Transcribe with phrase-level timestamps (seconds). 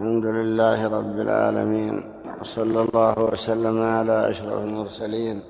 [0.00, 2.02] الحمد لله رب العالمين
[2.40, 5.42] وصلى الله وسلم على أشرف المرسلين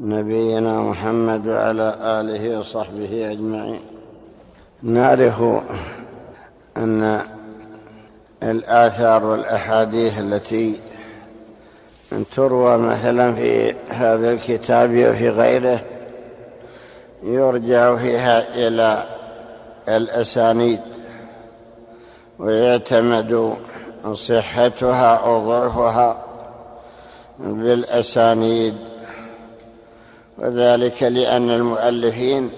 [0.00, 3.80] نبينا محمد وعلى آله وصحبه أجمعين.
[4.82, 5.42] نعرف
[6.76, 7.20] أن
[8.42, 10.76] الآثار والأحاديث التي
[12.36, 15.80] تروى مثلا في هذا الكتاب وفي غيره
[17.22, 19.04] يرجع فيها إلى
[19.88, 20.80] الأسانيد
[22.38, 23.56] ويعتمد
[24.12, 26.24] صحتها أو ضعفها
[27.38, 28.74] بالأسانيد.
[30.38, 32.50] وذلك لأن المؤلفين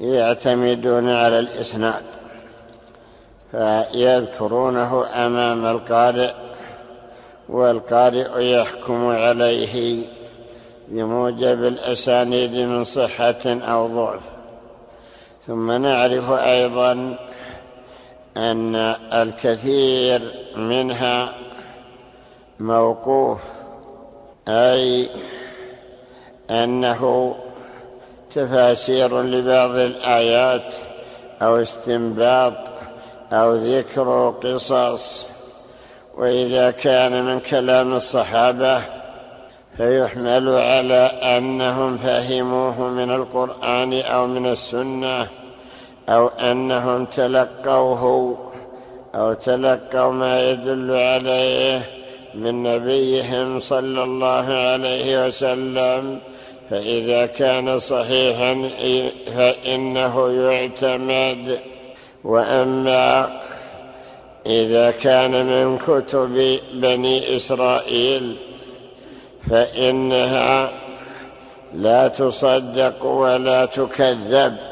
[0.00, 2.02] يعتمدون على الإسناد
[3.52, 6.32] فيذكرونه أمام القارئ
[7.48, 10.04] والقارئ يحكم عليه
[10.88, 14.20] بموجب الأسانيد من صحة أو ضعف.
[15.46, 17.16] ثم نعرف أيضا
[18.36, 18.76] أن
[19.12, 20.20] الكثير
[20.56, 21.32] منها
[22.60, 23.38] موقوف
[24.48, 25.08] أي
[26.50, 27.34] أنه
[28.34, 30.74] تفاسير لبعض الآيات
[31.42, 32.54] أو استنباط
[33.32, 35.26] أو ذكر قصص.
[36.14, 38.82] وإذا كان من كلام الصحابة
[39.76, 45.41] فيحمل على أنهم فهموه من القرآن أو من السنة.
[46.08, 48.38] أو أنهم تلقوه
[49.14, 51.80] أو تلقوا ما يدل عليه
[52.34, 56.18] من نبيهم صلى الله عليه وسلم
[56.70, 58.70] فإذا كان صحيحا
[59.36, 61.60] فإنه يعتمد.
[62.24, 63.40] وأما
[64.46, 68.36] إذا كان من كتب بني إسرائيل
[69.50, 70.70] فإنها
[71.74, 74.71] لا تصدق ولا تكذب.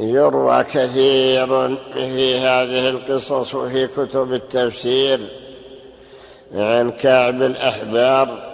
[0.00, 5.20] يروى كثير في هذه القصص وفي كتب التفسير
[6.54, 8.52] عن كعب الأحبار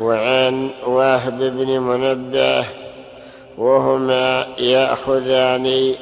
[0.00, 2.64] وعن واهب بن منبه
[3.58, 5.94] وهما يأخذان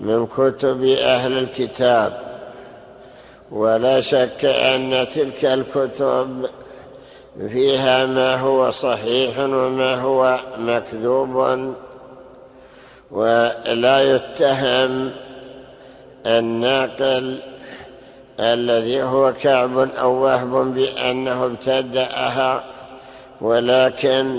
[0.00, 2.32] من كتب أهل الكتاب.
[3.50, 6.46] ولا شك أن تلك الكتب
[7.48, 11.74] فيها ما هو صحيح وما هو مكذوب.
[13.12, 15.10] ولا يتهم
[16.26, 17.38] الناقل
[18.40, 22.64] الذي هو كعب أو وهب بأنه ابتدأها
[23.40, 24.38] ولكن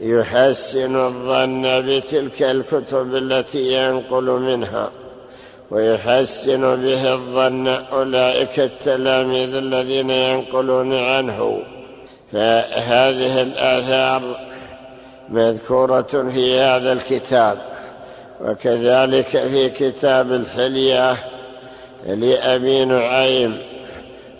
[0.00, 4.90] يحسن الظن بتلك الكتب التي ينقل منها
[5.70, 11.62] ويحسن به الظن أولئك التلاميذ الذين ينقلون عنه.
[12.32, 14.51] فهذه الآثار
[15.28, 17.58] مذكورة في هذا الكتاب
[18.40, 21.16] وكذلك في كتاب الحلية
[22.06, 23.58] لأبي نعيم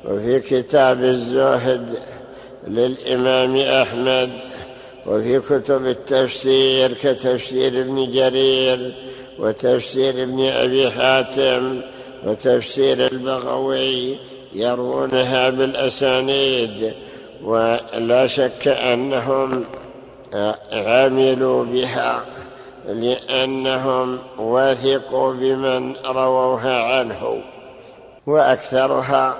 [0.04, 1.94] وفي كتاب الزهد
[2.68, 4.30] للإمام أحمد
[5.06, 8.92] وفي كتب التفسير كتفسير ابن جرير
[9.38, 11.80] وتفسير ابن أبي حاتم
[12.24, 14.16] وتفسير البغوي
[14.54, 16.92] يروونها بالأسانيد
[17.44, 19.64] ولا شك أنهم
[20.72, 22.24] عملوا بها
[22.86, 27.42] لانهم وثقوا بمن رووها عنه
[28.26, 29.36] واكثرها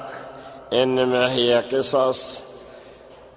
[0.72, 2.40] انما هي قصص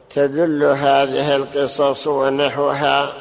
[0.09, 3.13] تدل هذه القصص ونحوها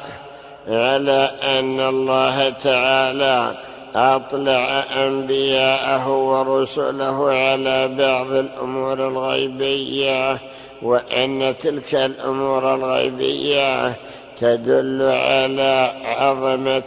[0.67, 3.55] على ان الله تعالى
[3.95, 10.37] اطلع انبياءه ورسله على بعض الأمور الغيبيه
[10.81, 13.95] وان تلك الأمور الغيبيه
[14.39, 16.83] تدل على عظمة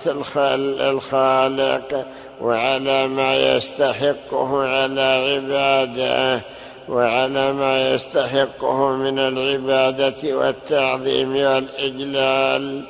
[0.81, 2.06] الخالق
[2.41, 6.41] وعلى ما يستحقه على عباده
[6.88, 12.84] وعلى ما يستحقه من العبادة والتعظيم والإجلال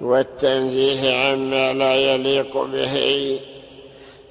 [0.00, 3.38] والتنزيه عما لا يليق به.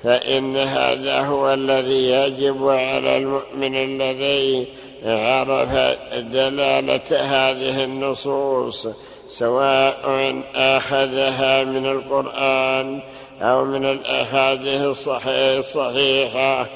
[0.04, 4.68] فإن هذا هو الذي يجب على المؤمن الذي
[5.06, 8.88] عرف دلالة هذه النصوص.
[9.30, 13.00] سواء أخذها من القرآن
[13.42, 16.68] أو من الأحاديث الصحيحه الصحيحة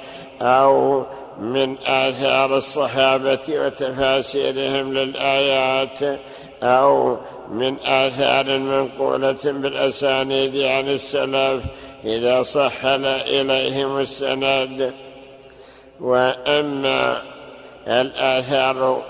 [0.42, 1.04] أو
[1.40, 6.20] من آثار الصحابة وتفاسيرهم للآيات
[6.64, 7.18] أو
[7.52, 11.64] من آثار منقولة بالأسانيد عن السلف
[12.06, 14.94] إذا صح إليهم السند.
[16.02, 17.22] وأما
[17.88, 19.02] الآثار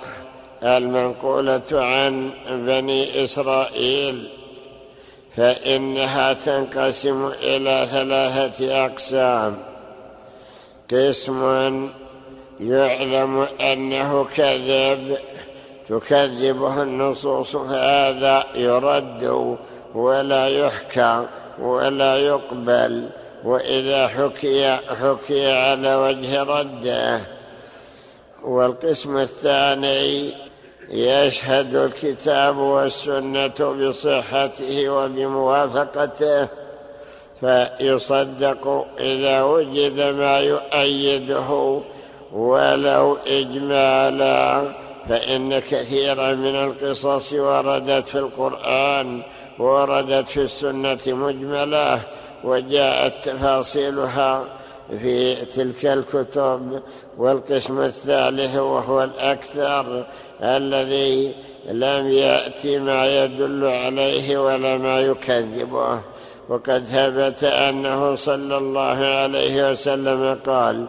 [0.64, 4.30] المنقولة عن بني إسرائيل
[5.38, 9.58] فإنها تنقسم إلى ثلاثة أقسام.
[10.92, 11.90] قسم
[12.60, 15.18] يعلم أنه كذب
[15.90, 19.58] تكذبه النصوص فهذا يرد
[19.96, 21.26] ولا يحكى
[21.60, 23.10] ولا يقبل
[23.44, 27.22] وإذا حكي حكي على وجه رده.
[28.44, 30.34] والقسم الثاني
[30.92, 36.48] يشهد الكتاب والسنة بصحته وبموافقته
[37.42, 41.80] فيصدق إذا وجد ما يؤيده
[42.34, 44.64] ولو إجمالا
[45.10, 49.22] فإن كثيرا من القصص وردت في القرآن
[49.60, 52.00] وردت في السنة مجمله
[52.44, 54.44] وجاءت تفاصيلها
[55.00, 56.82] في تلك الكتب
[57.18, 60.06] والقسم الثالث وهو الأكثر.
[60.44, 61.32] الذي
[61.72, 66.00] لم يأتي ما يدل عليه ولا ما يكذبه.
[66.50, 70.86] وقد ثبت أنه صلى الله عليه وسلم قال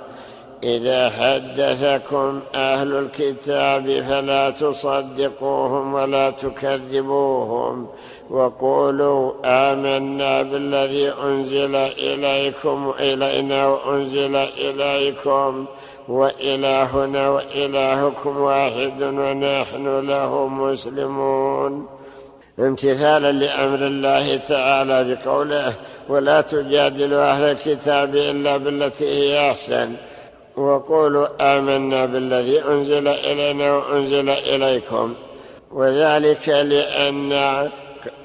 [0.65, 7.87] إذا حدثكم أهل الكتاب فلا تصدقوهم ولا تكذبوهم
[8.31, 15.67] وقولوا آمنا بالذي أنزل إليكم إلينا وأنزل إليكم
[16.09, 21.87] وإلهنا وإلهكم واحد ونحن له مسلمون.
[22.59, 25.73] امتثالا لأمر الله تعالى بقوله
[26.09, 29.93] ولا تجادلوا أهل الكتاب إلا بالتي هي أحسن.
[30.57, 35.15] وقولوا آمنا بالذي أنزل إلينا وأنزل إليكم.
[35.73, 37.33] وذلك لأن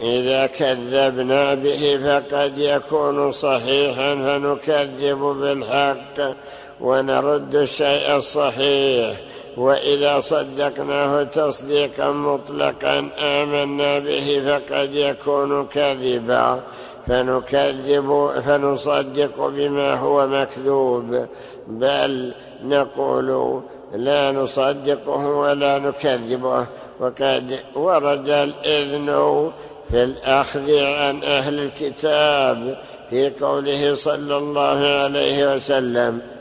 [0.01, 6.35] إذا كذبنا به فقد يكون صحيحا فنكذب بالحق.
[6.81, 9.17] ونرد الشيء الصحيح.
[9.57, 16.61] وإذا صدقناه تصديقا مطلقا آمنا به فقد يكون كذبا.
[17.07, 21.25] فنكذب فنصدق بما هو مكذوب.
[21.67, 22.33] بل
[22.63, 23.61] نقول
[23.93, 26.65] لا نصدقه ولا نكذبه.
[26.99, 29.51] وقد ورد الإذن
[29.91, 32.77] في الأخذ عن أهل الكتاب
[33.09, 36.36] في قوله صلى الله عليه وسلم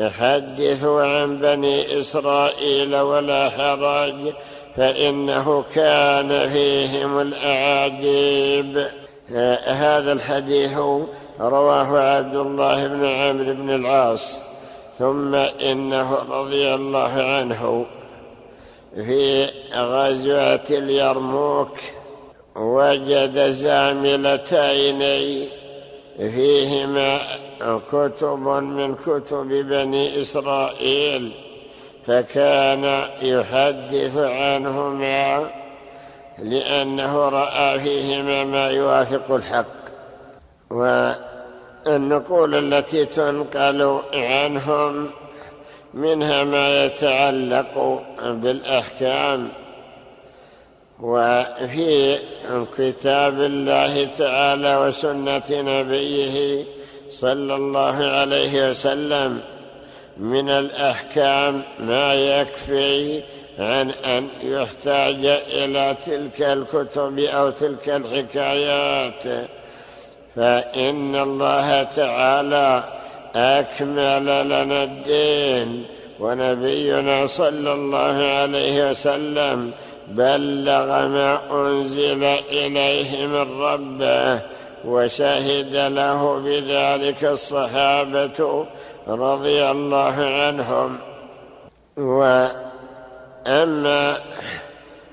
[0.00, 4.32] حدثوا عن بني إسرائيل ولا حرج
[4.76, 8.86] فإنه كان فيهم الأعاجيب.
[9.66, 10.78] هذا الحديث
[11.40, 14.38] رواه عبد الله بن عمرو بن العاص
[14.98, 17.86] ثم إنه رضي الله عنه.
[18.96, 21.78] في غزوة اليرموك
[22.56, 24.98] وجد زاملتين
[26.18, 27.18] فيهما
[27.92, 31.32] كتب من كتب بني إسرائيل
[32.06, 35.50] فكان يحدث عنهما
[36.38, 39.66] لأنه رأى فيهما ما يوافق الحق.
[40.70, 45.10] والنقول التي تنقل عنهم
[45.94, 49.48] منها ما يتعلق بالأحكام.
[51.00, 52.18] وفي
[52.78, 56.64] كتاب الله تعالى وسنة نبيه
[57.20, 59.40] صلى الله عليه وسلم
[60.16, 63.22] من الأحكام ما يكفي
[63.58, 69.48] عن أن يحتاج إلى تلك الكتب أو تلك الحكايات.
[70.36, 72.84] فإن الله تعالى
[73.36, 75.84] أكمل لنا الدين
[76.20, 79.70] ونبينا صلى الله عليه وسلم
[80.08, 84.40] بلغ ما أنزل إليه من ربه
[84.86, 88.66] وشهد له بذلك الصحابة
[89.08, 90.98] رضي الله عنهم.
[93.46, 94.18] وأما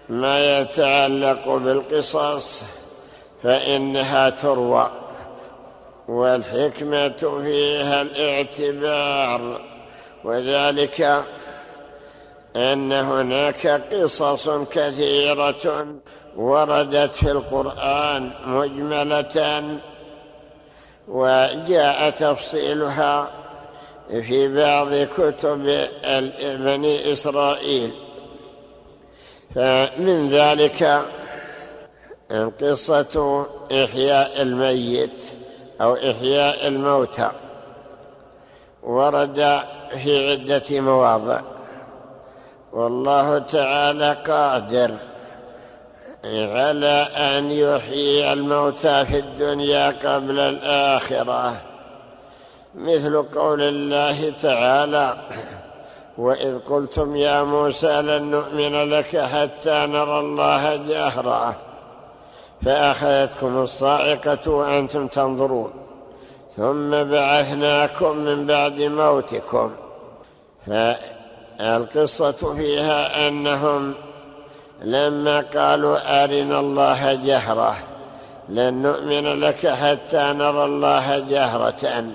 [0.09, 2.63] ما يتعلق بالقصص
[3.43, 4.91] فإنها تروى
[6.07, 9.61] والحكمة فيها الاعتبار
[10.23, 11.23] وذلك
[12.55, 15.85] أن هناك قصص كثيرة
[16.35, 19.79] وردت في القرآن مجملة
[21.07, 23.27] وجاء تفصيلها
[24.09, 25.87] في بعض كتب
[26.41, 27.91] بني إسرائيل.
[29.55, 31.01] فمن ذلك
[32.61, 35.09] قصة إحياء الميت
[35.81, 37.31] أو إحياء الموتى.
[38.83, 39.59] ورد
[40.03, 41.41] في عدة مواضع.
[42.73, 44.91] والله تعالى قادر.
[46.25, 51.61] على أن يحيي الموتى في الدنيا قبل الآخرة.
[52.75, 55.17] مثل قول الله تعالى
[56.17, 61.55] وإذ قلتم يا موسى لن نؤمن لك حتى نرى الله جهرا.
[62.65, 65.73] فأخذتكم الصاعقة وأنتم تنظرون.
[66.57, 69.71] ثم بعثناكم من بعد موتكم.
[70.67, 73.93] فالقصة فيها أنهم
[74.83, 77.75] لما قالوا أرنا الله جهرة
[78.49, 82.05] لن نؤمن لك حتى نرى الله جهرة.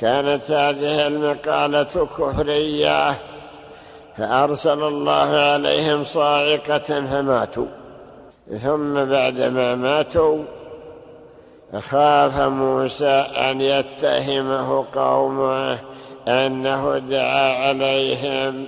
[0.00, 3.14] كانت هذه المقالة كفرية.
[4.18, 7.66] فأرسل الله عليهم صاعقة فماتوا.
[8.62, 10.42] ثم بعدما ماتوا
[11.90, 15.78] خاف موسى أن يتهمه قومه
[16.28, 18.66] أنه دعا عليهم.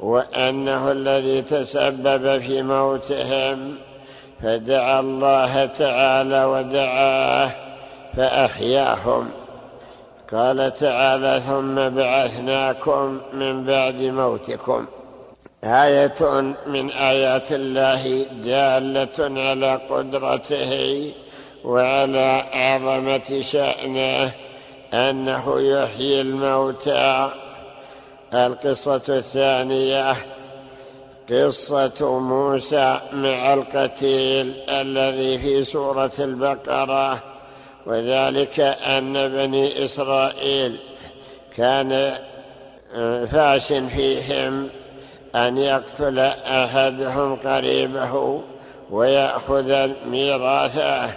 [0.00, 3.74] وأنه الذي تسبب في موتهم
[4.42, 7.50] فدعا الله تعالى ودعاه
[8.16, 9.30] فأحياهم.
[10.32, 14.86] قال تعالى ثم بعثناكم من بعد موتكم.
[15.64, 21.12] آية من آيات الله دالة على قدرته
[21.64, 24.30] وعلى عظمة شأنه
[24.94, 27.30] أنه يحيي الموتى
[28.34, 30.14] القصة الثانية
[31.30, 37.22] قصة موسى مع القتيل الذي في سورة البقرة
[37.86, 40.76] وذلك أن بني إسرائيل
[41.56, 42.18] كان
[42.94, 44.68] آه، فاش فيهم
[45.34, 48.42] أن يقتل أحدهم قريبه
[48.90, 51.10] ويأخذ ميراثه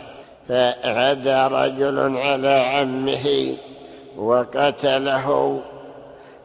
[0.50, 3.56] فعدى رجل على عمه
[4.18, 5.60] وقتله.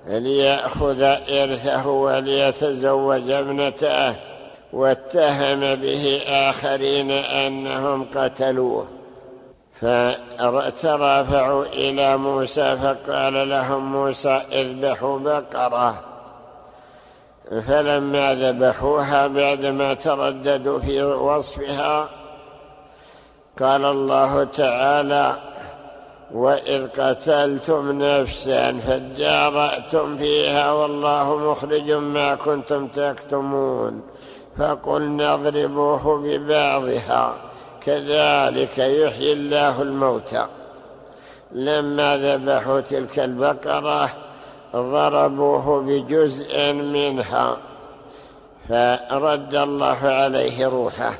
[0.08, 4.16] ليأخذ إرثه وليتزوج ابنته
[4.72, 8.88] واتهم به آخرين أنهم قتلوه.
[9.80, 16.00] فترافعوا إلى موسى فقال لهم موسى اذبحوا بقرة.
[17.50, 22.08] فلما ذبحوها بعدما ترددوا في وصفها
[23.60, 25.36] قال الله تعالى
[26.34, 34.02] وإذ قتلتم نفسا فادارأتم فيها والله مخرج ما كنتم تكتمون
[34.58, 37.34] فقلنا اضربوه ببعضها
[37.86, 40.46] كذلك يحيي الله الموتى.
[41.52, 44.10] لما ذبحوا تلك البقرة
[44.76, 47.56] ضربوه بجزء منها
[48.68, 51.18] فرد الله عليه روحه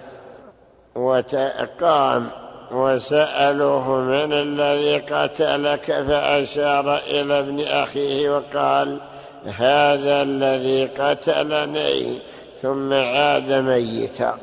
[0.95, 2.29] وقام
[2.71, 8.99] وسألوه من الذي قتلك فأشار إلى ابن أخيه وقال
[9.45, 12.19] هذا الذي قتلني
[12.63, 14.39] ثم عاد ميتا.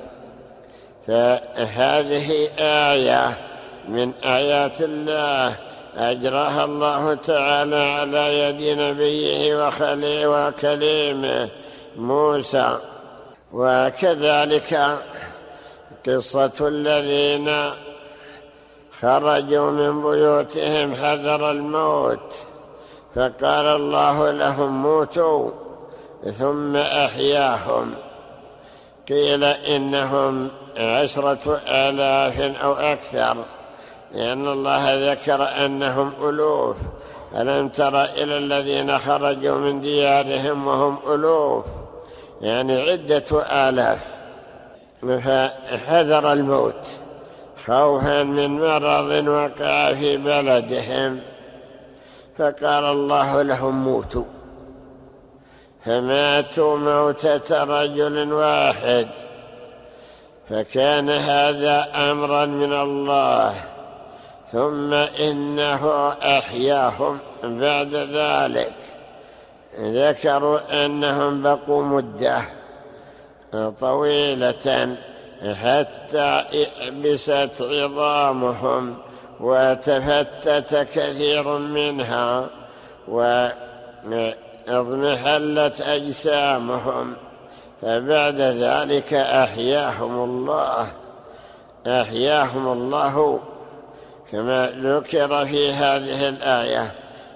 [1.08, 3.38] فهذه آية
[3.88, 5.56] من آيات الله.
[5.98, 11.50] أجراها الله تعالى على يد نبيه وخليه وكليمه
[11.98, 12.78] موسى.
[13.54, 14.98] وكذلك
[16.08, 17.50] قصة الذين
[19.02, 22.36] خرجوا من بيوتهم حذر الموت
[23.16, 25.52] فقال الله لهم موتوا
[26.38, 27.94] ثم أحياهم.
[29.10, 33.38] قيل إنهم عشرة آلاف أو أكثر
[34.12, 36.76] لأن الله ذكر أنهم ألوف.
[37.36, 41.66] ألم تر إلى الذين خرجوا من ديارهم وهم ألوف؟
[42.42, 44.00] يعني عدة آلاف.
[45.02, 47.05] فحذر الموت.
[47.66, 51.20] خوفا من مرض وقع في بلدهم.
[52.38, 54.24] فقال الله لهم موتوا.
[55.86, 59.08] فماتوا موتة رجل واحد.
[60.50, 63.54] فكان هذا امرا من الله
[64.52, 68.74] ثم إنه أحياهم بعد ذلك.
[69.80, 72.42] ذكروا أنهم بقوا مدة
[73.80, 74.98] طويلة.
[75.44, 76.44] حتى
[76.82, 78.96] ابست عظامهم
[79.40, 82.48] وتفتت كثير منها
[84.68, 87.14] وأضمحلت أجسامهم
[87.82, 90.88] فبعد ذلك أحياهم الله
[91.88, 93.40] أحياهم الله
[94.32, 96.92] كما ذكر في هذه الآية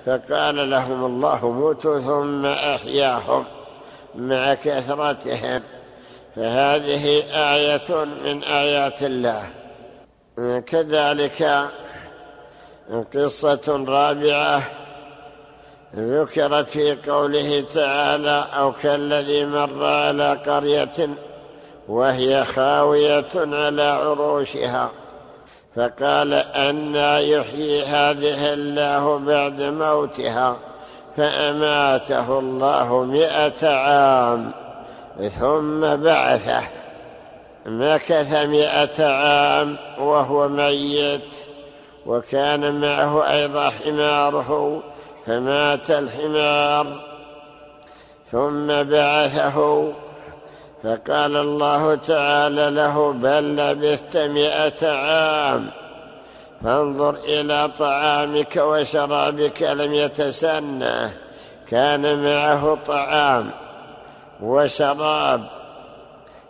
[0.06, 3.46] فقال لهم الله موتوا ثم أحياهم
[4.16, 5.62] مع كثرتهم.
[6.40, 9.44] فهذه آية من آيات الله.
[10.66, 11.70] كذلك
[13.16, 14.62] قصة رابعة
[15.96, 21.10] ذكرت في قوله تعالى أو كالذي مر على قرية
[21.88, 24.92] وهي خاوية على عروشها.
[25.76, 30.58] فقال أنا يحيي هذه الله بعد موتها
[31.18, 34.59] فأماته الله مئة عام.
[35.28, 36.64] ثم بعثه
[37.66, 41.22] مكث مئة عام وهو ميت
[42.06, 44.82] وكان معه أيضا حماره
[45.26, 47.02] فمات الحمار.
[48.26, 49.92] ثم بعثه
[50.84, 55.70] فقال الله تعالى له بل لبثت مئة عام.
[56.64, 61.14] فانظر إلى طعامك وشرابك لم يتسنه
[61.70, 63.52] كان معه طعام.
[64.42, 65.42] وشراب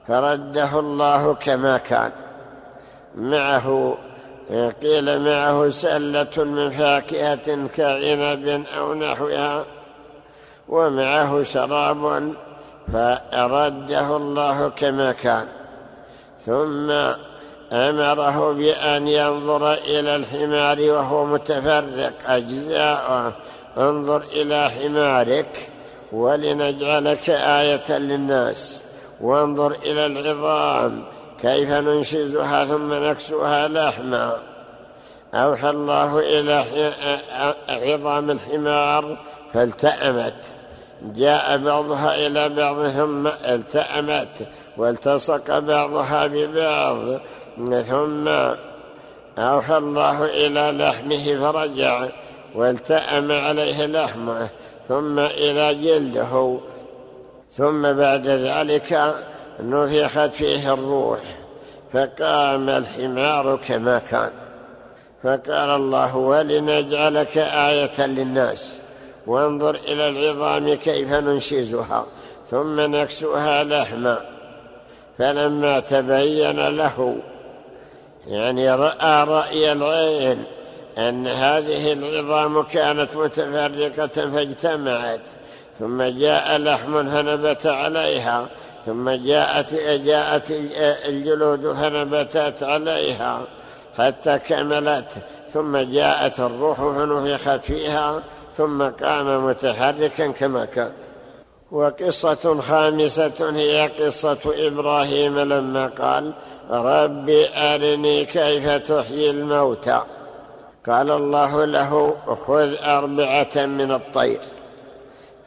[0.08, 2.12] فرده الله كما كان.
[3.15, 3.98] معه
[4.81, 9.65] قيل معه سلة من فاكهة كعنب أو نحوها.
[10.69, 12.34] ومعه شراب
[12.93, 15.48] فرده الله كما كان.
[16.46, 16.91] ثم
[17.72, 22.13] أمره بأن ينظر إلى الحمار وهو متفرق.
[22.27, 23.34] أجزاء
[23.77, 25.72] انظر إلى حمارك.
[26.12, 28.82] ولنجعلك آية للناس.
[29.22, 31.04] وانظر إلى العظام.
[31.42, 34.38] كيف ننشزها ثم نكسوها لحما.
[35.34, 36.63] أوحى الله إلى
[37.70, 39.18] عظام الحمار
[39.54, 40.44] فالتأمت.
[41.01, 44.48] جاء بعضها إلى بعض ثم التأمت.
[44.78, 47.20] والتصق بعضها ببعض.
[47.84, 48.28] ثم
[49.38, 52.08] أوحى الله إلى لحمه فرجع.
[52.56, 54.50] والتأم عليه لحمه.
[54.89, 56.58] ثم إلى جلده.
[57.58, 59.15] ثم بعد ذلك
[59.60, 61.19] نفخت فيه الروح
[61.93, 64.31] فقام الحمار كما كان.
[65.24, 68.79] فقال الله ولنجعلك آية للناس
[69.27, 72.05] وانظر إلى العظام كيف ننشزها
[72.51, 74.19] ثم نكسوها لحما.
[75.17, 77.15] فلما تبين له
[78.27, 80.43] يعني رأى رأي العين
[81.00, 85.22] أن هذه العظام كانت متفرقة فاجتمعت
[85.79, 88.48] ثم جاء لحم فنبت عليها
[88.86, 89.74] ثم جاءت
[90.06, 90.44] جاءت
[91.08, 93.41] الجلود فنبتت عليها
[93.98, 95.08] حتى كملت
[95.53, 98.24] ثم جاءت الروح فنفخت فيها
[98.58, 100.91] ثم قام متحركا كما كان.
[101.72, 106.32] وقصة خامسة هي قصة إبراهيم لما قال
[106.69, 110.02] رب أرني كيف تحيي الموتى.
[110.89, 112.15] قال الله له
[112.47, 114.39] خذ أربعة من الطير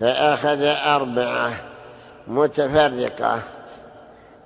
[0.00, 1.50] فأخذ أربعة
[2.26, 3.38] متفرقة.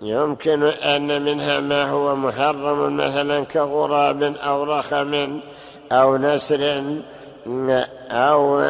[0.01, 5.41] يمكن أن منها ما هو محرم مثلا كغراب أو رخم
[5.93, 6.83] أو نسر
[8.11, 8.69] أو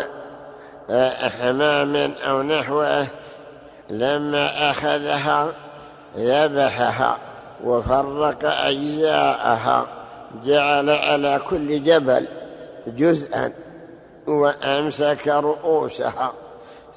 [1.40, 3.06] حمام أو نحوه
[3.90, 5.48] لما أخذها
[6.16, 7.16] ذبحها
[7.64, 9.86] وفرق أجزاءها.
[10.44, 12.26] جعل على كل جبل
[12.86, 13.52] جزءا
[14.26, 16.32] وأمسك رؤوسها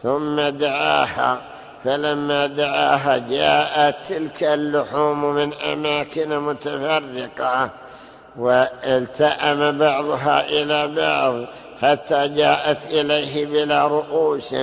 [0.04, 1.41] ثم دعاها
[1.86, 7.69] فلما دعاها جاءت تلك اللحوم من أماكن متفرقة
[8.38, 11.45] والتأم بعضها إلى بعض
[11.82, 14.56] حتى جاءت إليه بلا رؤوس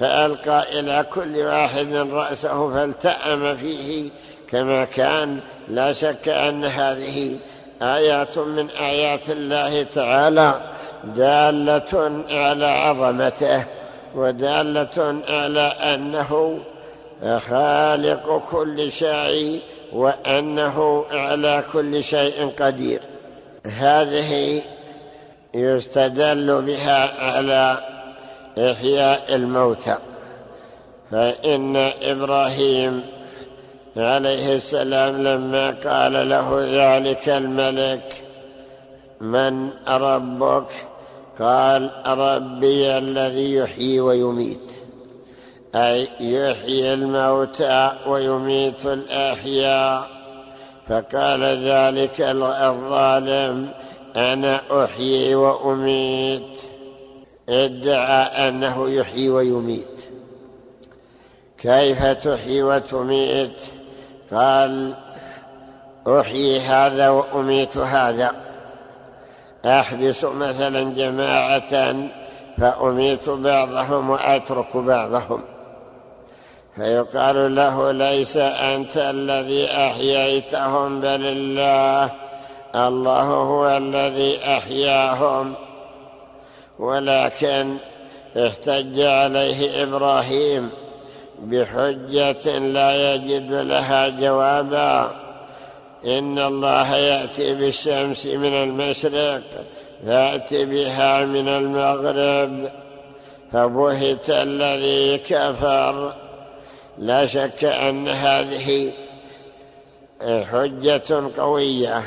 [0.00, 4.10] فألقى إلى كل واحد رأسه فالتأم فيه
[4.50, 7.36] كما كان لا شك أن هذه
[7.82, 10.60] آيات من آيات الله تعالى
[11.04, 13.64] دالة على عظمته
[14.14, 16.58] ودالة على أنه
[17.38, 19.60] خالق كل شيء
[19.92, 23.00] وأنه على كل شيء قدير.
[23.66, 24.62] هذه
[25.54, 27.78] يستدل بها على
[28.58, 29.96] إحياء الموتى.
[31.10, 33.17] فإن إبراهيم
[33.98, 38.24] عليه السلام لما قال له ذلك الملك
[39.20, 40.66] من ربك؟
[41.40, 44.72] قال ربي الذي يحيي ويميت.
[45.74, 50.08] أي يحيي الموتى ويميت الأحياء.
[50.88, 53.68] فقال ذلك الظالم
[54.16, 56.42] أنا أحيي وأميت.
[57.48, 60.00] ادعى أنه يحيي ويميت.
[61.58, 63.77] كيف تحيي وتميت؟
[64.32, 64.94] قال
[66.06, 68.32] أحيي هذا وأميت هذا.
[69.64, 71.94] أحبس مثلا جماعة
[72.58, 75.40] فأميت بعضهم وأترك بعضهم.
[76.76, 82.10] فيقال له ليس أنت الذي أحييتهم بل الله.
[82.74, 85.54] الله هو الذي أحياهم.
[86.78, 87.76] ولكن
[88.36, 90.70] احتج عليه إبراهيم.
[91.42, 95.16] بحجة لا يجد لها جوابا.
[96.06, 99.42] إن الله يأتي بالشمس من المشرق
[100.06, 102.70] فأتي بها من المغرب.
[103.52, 106.12] فبهت الذي كفر.
[106.98, 108.90] لا شك أن هذه
[110.22, 112.02] حجة قوية.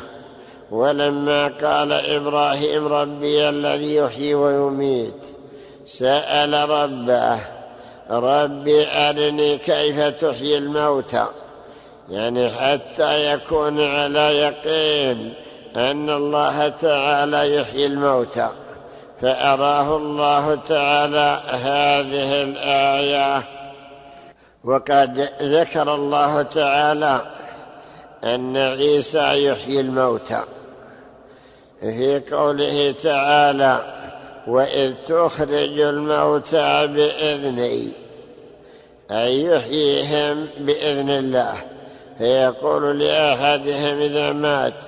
[0.72, 5.14] ولما قال إبراهيم ربي الذي يحيي ويميت
[5.86, 7.61] سأل ربه
[8.12, 11.26] ربي أرني كيف تحيي الموتى.
[12.10, 15.34] يعني حتى يكون على يقين
[15.76, 18.50] أن الله تعالى يحيي الموتى.
[19.22, 23.44] فأراه الله تعالى هذه الآية.
[24.64, 27.22] وقد ذكر الله تعالى
[28.24, 30.44] أن عيسى يحيي الموتى.
[31.82, 33.82] في قوله تعالى
[34.48, 38.01] وإذ تخرج الموتى بإذني اي
[39.12, 41.54] يحييهم بإذن الله.
[42.18, 44.84] فيقول لأحدهم إذا مات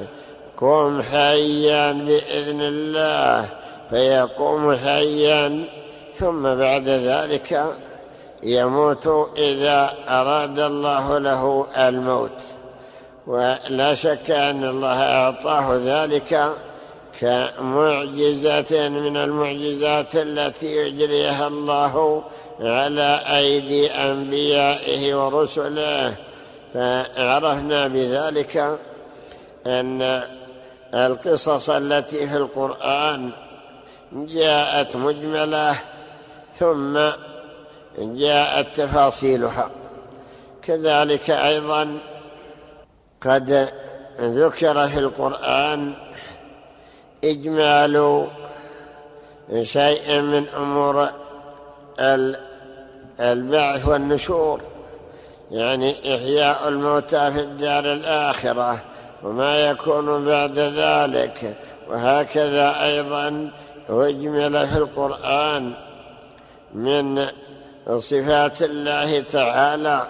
[0.58, 3.46] قم حيا بإذن الله.
[3.90, 5.66] فيقوم حيا
[6.14, 7.66] ثم بعد ذلك
[8.44, 12.40] يموت إذا أراد الله له الموت.
[13.28, 16.54] ولا شك أن الله أعطاه ذلك
[17.20, 22.24] كمعجزة من المعجزات التي يجريها الله
[22.60, 26.16] على أيدي أنبيائه ورسله.
[26.74, 28.78] فعرفنا بذلك
[29.68, 30.24] أن
[30.94, 33.32] القصص التي في القرآن
[34.14, 35.76] جاءت مجملة
[36.60, 37.00] ثم
[37.98, 39.70] جاءت تفاصيلها.
[40.62, 41.98] كذلك أيضا
[43.22, 43.70] قد
[44.20, 45.94] ذكر في القرآن
[47.24, 48.28] إجمال
[49.64, 51.10] شيء من أمور
[53.20, 54.62] البعث والنشور.
[55.52, 58.80] يعني إحياء الموتى في الدار الآخرة
[59.24, 61.56] وما يكون بعد ذلك.
[61.90, 63.52] وهكذا أيضا
[63.90, 65.72] أجمل في القرآن
[66.74, 67.26] من
[68.00, 70.08] صفات الله تعالى.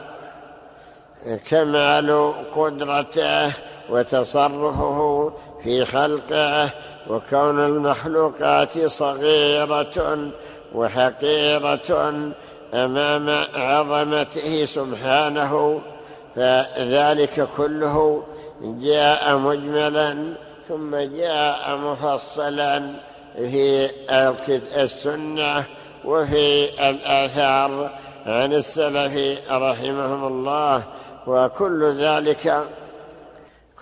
[1.49, 3.51] كمال قدرته
[3.89, 6.69] وتصرفه في خلقه.
[7.09, 10.31] وكون المخلوقات صغيرة
[10.73, 12.13] وحقيرة
[12.73, 15.81] أمام عظمته سبحانه
[16.35, 18.23] فذلك كله
[18.61, 20.33] جاء مجملا
[20.67, 22.93] ثم جاء مفصلا
[23.35, 23.89] في
[24.83, 25.63] السنة
[26.05, 27.89] وفي الآثار
[28.25, 30.83] عن السلف رحمهم الله
[31.27, 32.63] وكل ذلك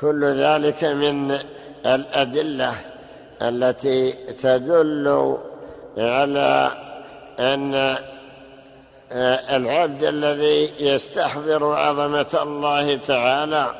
[0.01, 1.37] كل ذلك من
[1.85, 2.73] الأدلة
[3.41, 5.37] التي تدل
[5.97, 6.71] على
[7.39, 7.97] أن
[9.55, 13.71] العبد الذي يستحضر عظمة الله تعالى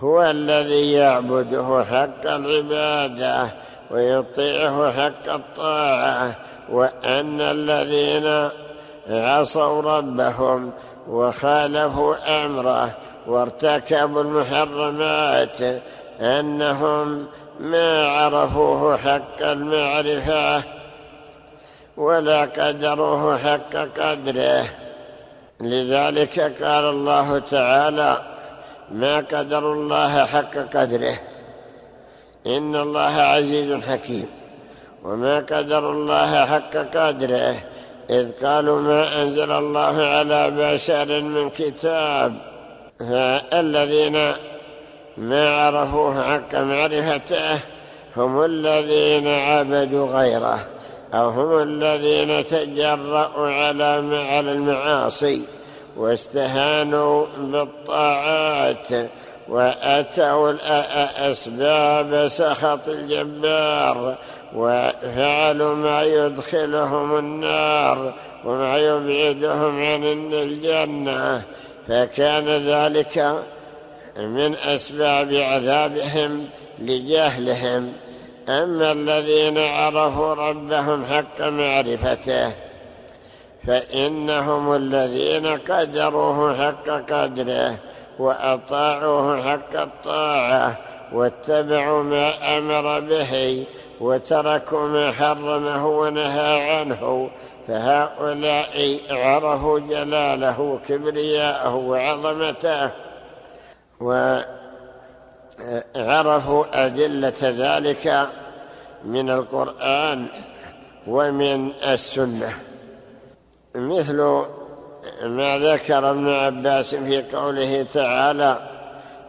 [0.00, 3.48] هو الذي يعبده حق العبادة
[3.90, 6.36] ويطيعه حق الطاعة
[6.70, 8.50] وأن الذين
[9.08, 10.72] عصوا ربهم
[11.08, 12.90] وخالفوا أمره
[13.26, 15.56] وارتكبوا المحرمات
[16.20, 17.26] أنهم
[17.60, 20.62] ما عرفوه حق المعرفة
[21.96, 24.64] ولا قدروه حق قدره.
[25.60, 28.22] لذلك قال الله تعالى
[28.92, 31.18] ما قدر الله حق قدره.
[32.46, 34.26] إن الله عزيز حكيم.
[35.04, 37.54] وما قدر الله حق قدره.
[38.10, 42.34] إذ قالوا ما أنزل الله على بشر من كتاب.
[42.98, 44.32] فالذين
[45.16, 47.58] ما عرفوه حق معرفته
[48.16, 50.73] هم الذين عبدوا غيره.
[51.14, 53.84] أو هم الذين تجرأوا على
[54.30, 55.42] على المعاصي
[55.96, 59.10] واستهانوا بالطاعات
[59.48, 60.52] وأتوا
[61.30, 64.16] أسباب سخط الجبار
[64.54, 71.42] وفعلوا ما يدخلهم النار وما يبعدهم عن الجنة.
[71.88, 73.42] فكان ذلك
[74.16, 76.48] من أسباب عذابهم
[76.78, 77.92] لجهلهم.
[78.48, 82.52] أما الذين عرفوا ربهم حق معرفته
[83.66, 87.76] فإنهم الذين قدروه حق قدره
[88.18, 90.78] وأطاعوه حق الطاعة
[91.12, 93.64] واتبعوا ما أمر به
[94.00, 97.30] وتركوا ما حرمه ونهى عنه
[97.68, 102.90] فهؤلاء عرفوا جلاله وكبرياءه وعظمته
[105.96, 108.28] وعرفوا أدلة ذلك
[109.04, 110.26] من القرآن
[111.06, 112.52] ومن السنة.
[113.74, 114.44] مثل
[115.22, 118.58] ما ذكر ابن عباس في قوله تعالى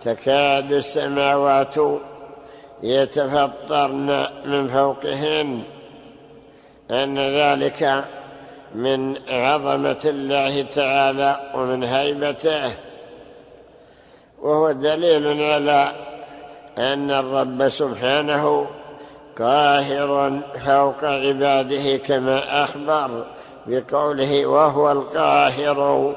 [0.03, 1.75] تكاد السماوات
[2.83, 5.63] يتفطرن من فوقهن.
[6.91, 8.05] أن ذلك
[8.75, 12.71] من عظمة الله تعالى ومن هيبته.
[14.41, 15.91] وهو دليل على
[16.77, 18.67] أن الرب سبحانه
[19.39, 23.25] قاهر فوق عباده كما أخبر
[23.67, 26.13] بقوله وهو القاهر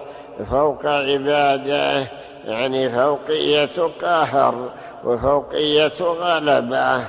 [0.51, 2.07] فوق عباده
[2.45, 4.69] يعني فوقية قهر
[5.05, 7.05] وفوقية غلبة.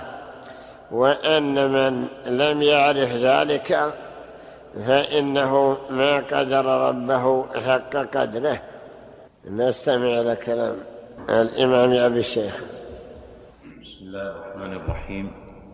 [0.92, 3.94] وأن من لم يعرف ذلك
[4.88, 8.62] فإنه ما قدر ربه حق قدره.
[9.46, 10.76] نستمع إلى كلام
[11.30, 12.62] الإمام أبي الشيخ.
[14.00, 15.32] بسم الله الرحمن الرحيم.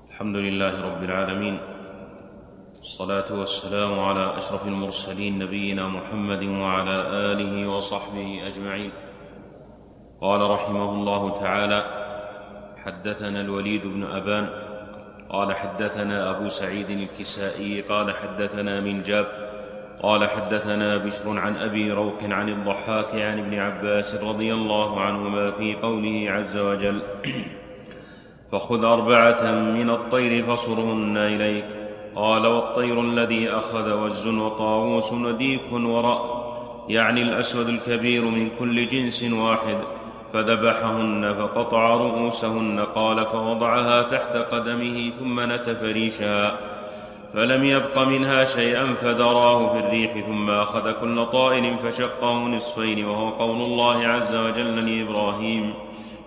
[0.10, 1.58] الحمد لله رب العالمين.
[2.82, 6.98] الصلاة والسلام على أشرف المرسلين نبينا محمد وعلى
[7.32, 8.92] آله وصحبه أجمعين.
[10.22, 11.80] قال رحمه الله تعالى
[12.86, 14.50] حدثنا الوليد بن أبان
[15.30, 19.28] قال حدثنا أبو سعيد الكسائي قال حدثنا من جاب
[20.02, 25.76] قال حدثنا بشر عن أبي روك عن الضحاك عن ابن عباس رضي الله عنهما في
[25.76, 27.02] قوله عز وجل
[28.56, 31.66] فخذ أربعة من الطير فصرهن إليك.
[32.16, 36.46] قال والطير الذي أخذ وز وطاووس وديك ورأ
[36.90, 39.78] يعني الأسود الكبير من كل جنس واحد.
[40.34, 46.58] فذبحهن فقطع رؤوسهن قال فوضعها تحت قدمه ثم نتف ريشها
[47.34, 53.62] فلم يبق منها شيئا فدراه في الريح ثم أخذ كل طائر فشقه نصفين وهو قول
[53.62, 55.74] الله عز وجل لإبراهيم.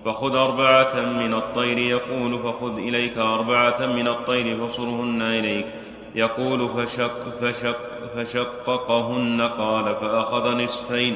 [0.08, 5.66] فخذ أربعة من الطير يقول فخذ إليك أربعة من الطير فصرهن إليك.
[6.14, 7.76] يقول فشق فشق
[8.16, 11.14] فشققهن قال فأخذ نصفين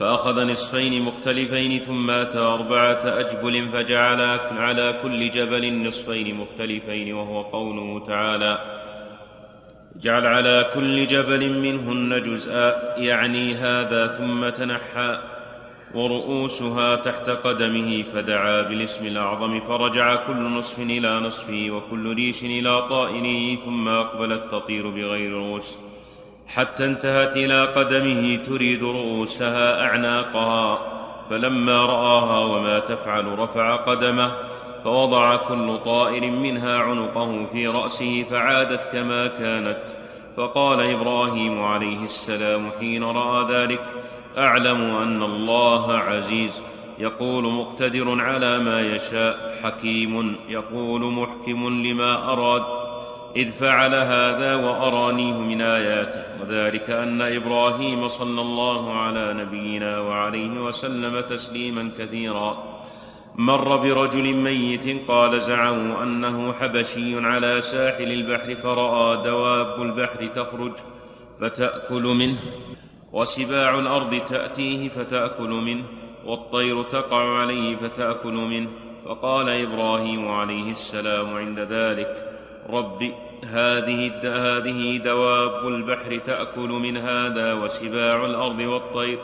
[0.00, 4.20] فأخذ نصفين مختلفين ثم أتى أربعة أجبل فجعل
[4.58, 8.58] على كل جبل نصفين مختلفين وهو قوله تعالى
[9.96, 15.18] جعل على كل جبل منهن جزءا يعني هذا ثم تنحى.
[15.94, 23.56] ورؤوسها تحت قدمه فدعا بالاسم الأعظم فرجع كل نصف إلى نصفه وكل ريش إلى طائره
[23.56, 25.78] ثم أقبلت تطير بغير رؤوس.
[26.46, 30.78] حتى انتهت إلى قدمه تريد رؤوسها أعناقها.
[31.30, 34.30] فلما رآها وما تفعل رفع قدمه
[34.84, 39.82] فوضع كل طائر منها عنقه في رأسه فعادت كما كانت.
[40.36, 44.01] فقال إبراهيم عليه السلام حين رأى ذلك
[44.38, 46.62] أعلم أن الله عزيز.
[46.98, 52.62] يقول مقتدر على ما يشاء حكيم يقول محكم لما أراد.
[53.36, 56.22] إذ فعل هذا وأرانيه من آياته.
[56.42, 62.82] وذلك أن إبراهيم صلى الله على نبينا وعليه وسلم تسليما كثيرا.
[63.36, 70.72] مر برجل ميت قال زعموا أنه حبشي على ساحل البحر فرأى دواب البحر تخرج
[71.40, 72.38] فتأكل منه.
[73.12, 75.84] وسباع الأرض تأتيه فتأكل منه
[76.24, 78.68] والطير تقع عليه فتأكل منه.
[79.04, 82.38] فقال إبراهيم عليه السلام عند ذلك
[82.70, 83.02] رب
[83.44, 89.18] هذه هذه دواب البحر تأكل من هذا وسباع الأرض والطير.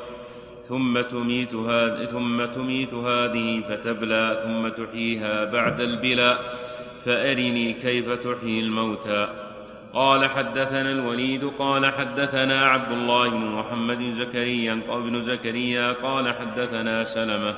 [0.68, 6.58] ثم تميت هذه ثم تميت هذه فتبلى ثم تحييها بعد البلاء.
[7.04, 9.47] فأرني كيف تحيي الموتى.
[9.94, 17.54] قال حدثنا الوليد قال حدثنا عبد الله بن محمد زكريا بن زكريا قال حدثنا سلمة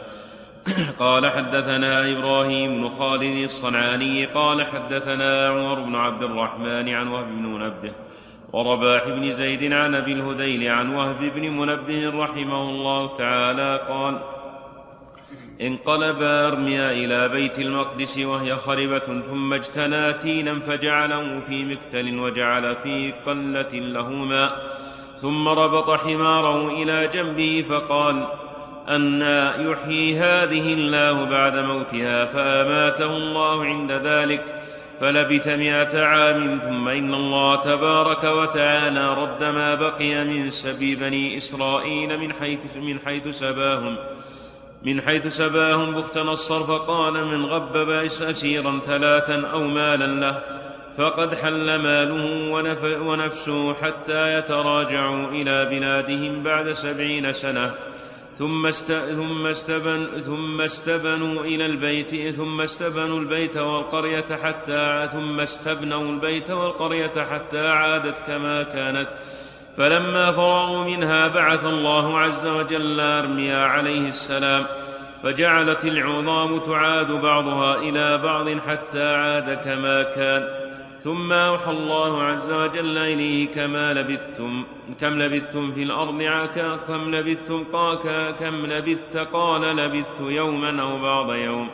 [1.04, 7.46] قال حدثنا إبراهيم بن خالد الصنعاني قال حدثنا عمر بن عبد الرحمن عن وهب بن
[7.46, 7.92] منبه
[8.52, 14.18] ورباح بن زيد عن أبي الهذيل عن وهب بن منبه رحمه الله تعالى قال
[15.60, 23.12] انقلب أرميا إلى بيت المقدس وهي خربة ثم اجتنى تينا فجعله في مكتل وجعل في
[23.26, 24.80] قلة له ماء
[25.20, 28.26] ثم ربط حماره إلى جنبه فقال
[28.88, 34.44] أنا يحيي هذه الله بعد موتها فأماته الله عند ذلك
[35.00, 42.18] فلبث مائة عام ثم إن الله تبارك وتعالى رد ما بقي من سبي بني إسرائيل
[42.18, 43.96] من حيث, من حيث سباهم.
[44.82, 50.42] من حيث سباهم بخت نصر فقال من غبب أسيرا ثلاثا أو مالا له
[50.96, 52.50] فقد حل ماله
[53.02, 57.74] ونفسه حتى يتراجعوا إلى بلادهم بعد سبعين سنة.
[58.34, 66.50] ثم ثم استبن ثم استبنوا إلى البيت ثم استبنوا البيت والقرية حتى ثم استبنوا البيت
[66.50, 69.08] والقرية حتى عادت كما كانت.
[69.76, 74.64] فلما فرغوا منها بعث الله عز وجل أرميا عليه السلام
[75.22, 80.48] فجعلت العظام تعاد بعضها إلى بعض حتى عاد كما كان.
[81.04, 84.64] ثم أوحى الله عز وجل إليه كما لبثتم
[85.00, 86.22] كم لبثتم في الأرض
[86.88, 87.64] كم لبثتم
[88.40, 91.68] كم لبثت؟ قال لبثت يوما أو بعض يوم.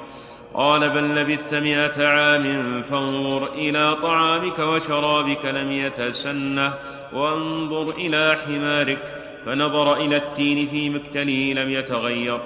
[0.57, 6.75] قال بل لبثت مائة عام فانظر إلى طعامك وشرابك لم يتسنه
[7.13, 8.99] وانظر إلى حمارك
[9.47, 12.41] فنظر إلى التين في مكتله لم يتغير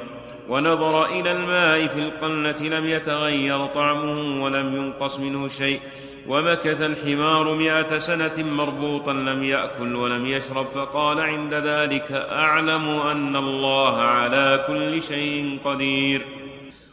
[0.49, 5.81] ونظر إلى الماء في القلة لم يتغير طعمه ولم ينقص منه شيء
[6.29, 13.97] ومكث الحمار مائة سنة مربوطا لم يأكل ولم يشرب فقال عند ذلك أعلم أن الله
[13.97, 16.40] على كل شيء قدير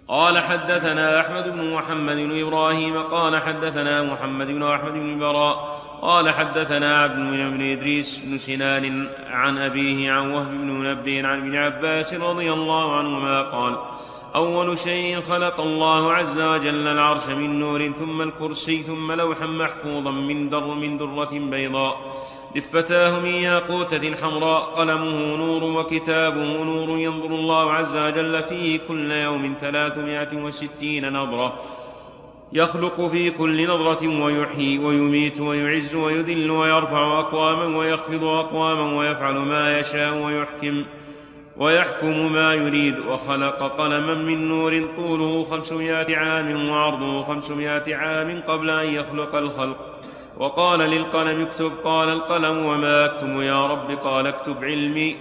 [0.07, 6.29] قال حدثنا أحمد بن محمد بن إبراهيم قال حدثنا محمد بن أحمد بن براء قال
[6.29, 12.13] حدثنا عبد بن إدريس بن سنان عن أبيه عن وهب بن منبه عن ابن عباس
[12.13, 13.77] رضي الله عنهما قال
[14.35, 20.49] أول شيء خلق الله عز وجل العرش من نور ثم الكرسي ثم لوحا محفوظا من
[20.49, 22.26] در من درة بيضاء.
[22.57, 29.55] لفتاه من ياقوتة حمراء قلمه نور وكتابه نور ينظر الله عز وجل فيه كل يوم
[29.59, 31.53] ثلاثمائة وستين نظرة.
[32.53, 40.25] يخلق في كل نظرة ويحيي ويميت ويعز ويذل ويرفع أقواما ويخفض أقواما ويفعل ما يشاء
[40.25, 40.83] ويحكم
[41.57, 42.99] ويحكم ما يريد.
[42.99, 49.96] وخلق قلما من نور طوله خمسمائة عام وعرضه خمسمائة عام قبل أن يخلق الخلق.
[50.39, 55.15] وقال للقلم اكتب قال القلم وما أكتب يا رب؟ قال اكتب علمي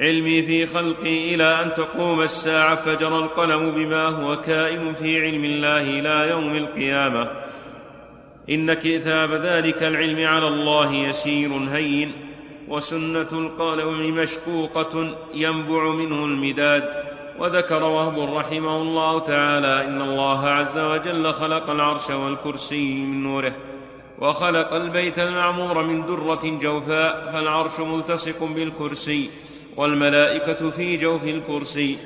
[0.00, 2.74] علمي في خلقي إلى أن تقوم الساعة.
[2.74, 7.30] فجرى القلم بما هو كائن في علم الله إلى يوم القيامة.
[8.50, 12.12] إن كتاب ذلك العلم على الله يسير هين
[12.68, 16.84] وسنة القلم مشقوقة ينبع منه المداد.
[17.38, 23.52] وذكر وهب رحمه الله تعالى إن الله عز وجل خلق العرش والكرسي من نوره.
[24.20, 29.30] وخلق البيت المعمور من درة جوفاء فالعرش ملتصق بالكرسي
[29.76, 31.98] والملائكة في جوف الكرسي.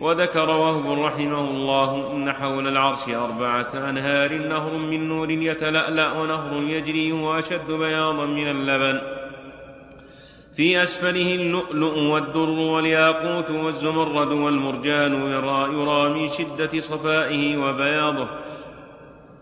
[0.00, 7.12] وذكر وهب رحمه الله إن حول العرش أربعة أنهار نهر من نور يتلألأ ونهر يجري
[7.12, 9.00] هو أشد بياضا من اللبن.
[10.56, 18.28] في أسفله اللؤلؤ والدر والياقوت والزمرد والمرجان يرى, يرى من شدة صفائه وبياضه.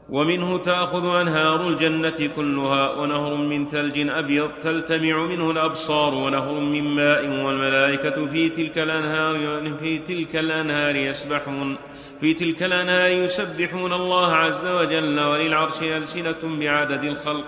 [0.09, 7.25] ومنه تأخذ أنهار الجنة كلها ونهر من ثلج أبيض تلتمع منه الأبصار ونهر من ماء
[7.25, 11.77] والملائكة في تلك الأنهار في تلك الأنهار يسبحون
[12.21, 17.45] في تلك الأنهار يسبحون الله عز وجل وللعرش ألسنة بعدد الخلق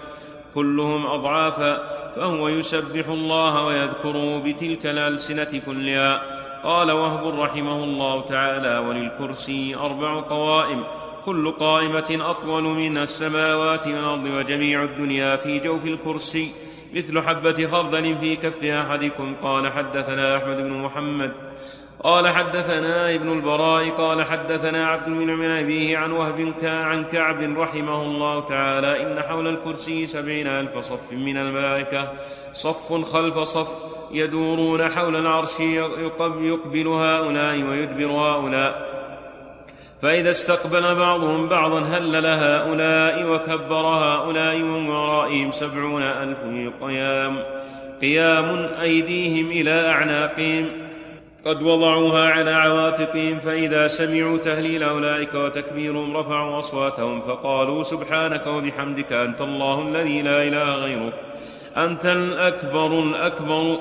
[0.55, 6.39] كلهم أضعافا فهو يسبح الله ويذكره بتلك الألسنة كلها.
[6.65, 10.85] قال وهب رحمه الله تعالى وللكرسي أربع قوائم
[11.29, 16.51] كل قائمة أطول من السماوات والأرض وجميع الدنيا في جوف الكرسي
[16.95, 21.33] مثل حبة خردل في كف أحدكم قال حدثنا أحمد بن محمد.
[22.03, 28.03] قال حدثنا ابن البراء قال حدثنا عبد المنعم من أبيه عن وهب عن كعب رحمه
[28.03, 32.13] الله تعالى إن حول الكرسي سبعين ألف صف من الملائكة
[32.53, 38.98] صف خلف صف يدورون حول العرش يقبل هؤلاء ويدبر هؤلاء.
[40.03, 46.39] فإذا استقبل بعضهم بعضا هلل هؤلاء وكبر هؤلاء ومن ورائهم سبعون ألف
[46.83, 47.43] قيام.
[48.03, 50.69] قيام أيديهم إلى أعناقهم.
[51.45, 59.41] قد وضعوها على عواتقهم فإذا سمعوا تهليل أولئك وتكبيرهم رفعوا أصواتهم فقالوا سبحانك وبحمدك أنت
[59.41, 61.15] الله الذي لا إله غيرك.
[61.77, 63.79] أنت الأكبر الأكبر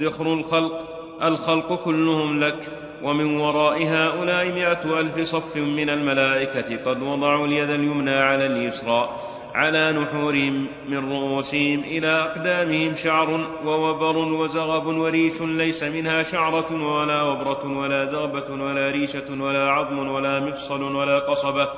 [0.00, 0.88] ذخر الخلق
[1.22, 2.91] الخلق كلهم لك.
[3.02, 9.08] ومن وراء هؤلاء مائة ألف صف من الملائكة قد وضعوا اليد اليمنى على اليسرى
[9.54, 17.78] على نحورهم من رؤوسهم إلى أقدامهم شعر ووبر وزغب وريش ليس منها شعرة ولا وبرة
[17.78, 21.68] ولا زغبة ولا ريشة ولا عظم ولا مفصل ولا قصبة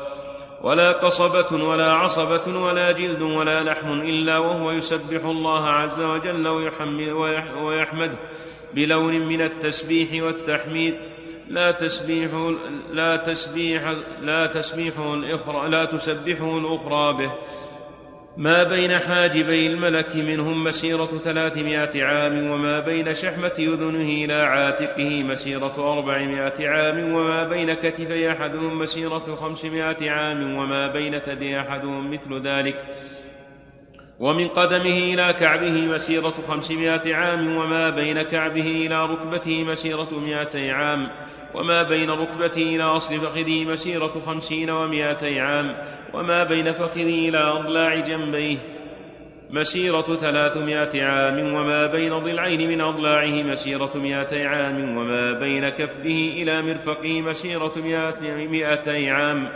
[0.62, 6.48] ولا قصبة ولا عصبة ولا جلد ولا لحم إلا وهو يسبح الله عز وجل
[7.62, 8.16] ويحمده
[8.74, 10.94] بلون من التسبيح والتحميد
[11.48, 12.30] لا تسبيح
[12.92, 13.82] لا تسبيح
[14.20, 17.32] لا تسبيحه الأخرى لا تسبحه الأخرى به.
[18.36, 25.74] ما بين حاجبي الملك منهم مسيرة ثلاثمائة عام وما بين شحمة أذنه إلى عاتقه مسيرة
[25.78, 32.84] أربعمائة عام وما بين كتفي أحدهم مسيرة خمسمائة عام وما بين ثدي أحدهم مثل ذلك.
[34.20, 41.10] ومن قدمه إلى كعبه مسيرة خمسمائة عام وما بين كعبه إلى ركبته مسيرة مائتي عام.
[41.54, 45.76] وما بين ركبته إلى أصل فخذه مسيرة خمسين ومائتي عام
[46.14, 48.58] وما بين فخذه إلى أضلاع جنبيه
[49.50, 56.62] مسيرة ثلاثمائة عام وما بين ضلعين من أضلاعه مسيرة مائتي عام وما بين كفه إلى
[56.62, 57.72] مرفقه مسيرة
[58.50, 59.48] مائتي عام.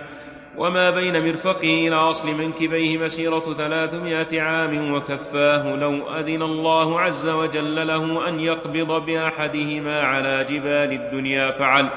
[0.59, 7.87] وما بين مرفقه إلى أصل منكبيه مسيرة ثلاثمائة عام وكفاه لو أذن الله عز وجل
[7.87, 11.89] له أن يقبض بأحدهما على جبال الدنيا فعل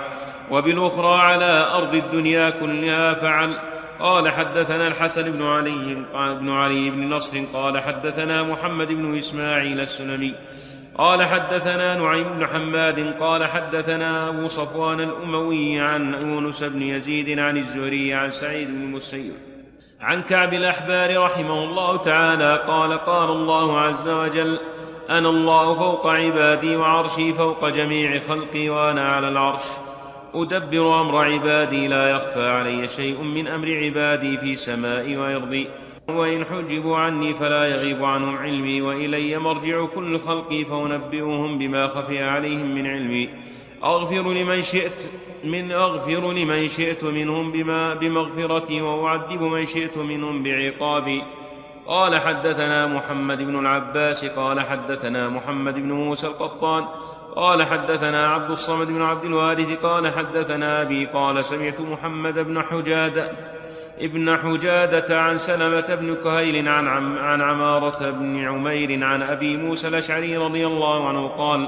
[0.52, 3.72] وبالأخرى على أرض الدنيا كلها فعل.
[4.02, 10.34] قال حدثنا الحسن بن علي بن علي بن نصر قال حدثنا محمد بن إسماعيل السلمي
[10.98, 17.58] قال حدثنا نعيم بن حماد قال حدثنا أبو صفوان الأموي عن يونس بن يزيد عن
[17.58, 19.34] الزهري عن سعيد بن المسيب
[20.02, 24.60] عن كعب الأحبار رحمه الله تعالى قال قال الله عز وجل
[25.10, 29.66] أنا الله فوق عبادي وعرشي فوق جميع خلقي وأنا على العرش.
[30.34, 35.68] أدبر أمر عبادي لا يخفى علي شيء من أمر عبادي في سمائي وأرضي.
[36.16, 42.76] وإن حجبوا عني فلا يغيب عنهم علمي وإلي مرجع كل خلقي فأنبئهم بما خفي عليهم
[42.76, 43.30] من علمي.
[43.84, 45.08] أغفر لمن شئت
[45.44, 51.24] من أغفر لمن شئت منهم بما بمغفرتي وأعذب من شئت منهم بعقابي.
[51.88, 56.86] قال حدثنا محمد بن العباس قال حدثنا محمد بن موسى القطان
[57.36, 63.36] قال حدثنا عبد الصمد بن عبد الوارث قال حدثنا أبي قال سمعت محمد بن حجاد
[64.02, 69.88] ابن حجادة عن سلمة بن كهيل عن, عم عن عمارة بن عمير عن أبي موسى
[69.88, 71.68] الأشعري رضي الله عنه قال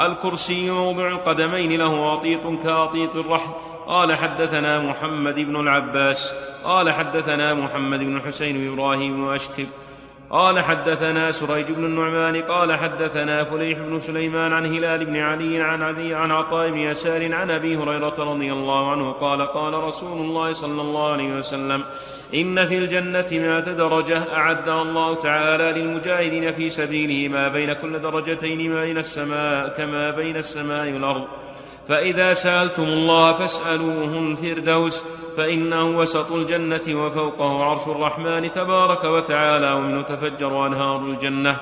[0.00, 3.50] الكرسي موضع القدمين له أطيط كأطيط الرحل
[3.86, 6.34] قال حدثنا محمد بن العباس.
[6.64, 9.66] قال حدثنا محمد بن الحسين بن إبراهيم وأشكب.
[10.32, 15.82] قال حدثنا سريج بن النعمان قال حدثنا فليح بن سليمان عن هلال بن علي عن
[15.82, 20.52] علي عن عطاء بن يسار عن أبي هريرة رضي الله عنه قال قال رسول الله
[20.52, 21.82] صلى الله عليه وسلم
[22.34, 28.70] إن في الجنة مائه درجة أعدها الله تعالى للمجاهدين في سبيله ما بين كل درجتين
[28.70, 31.26] ما بين السماء كما بين السماء والأرض
[31.88, 35.04] فإذا سألتم الله فاسألوه الفردوس
[35.36, 41.56] فإنه وسط الجنة وفوقه عرش الرحمن تبارك وتعالى ومنه تفجر أنهار الجنة.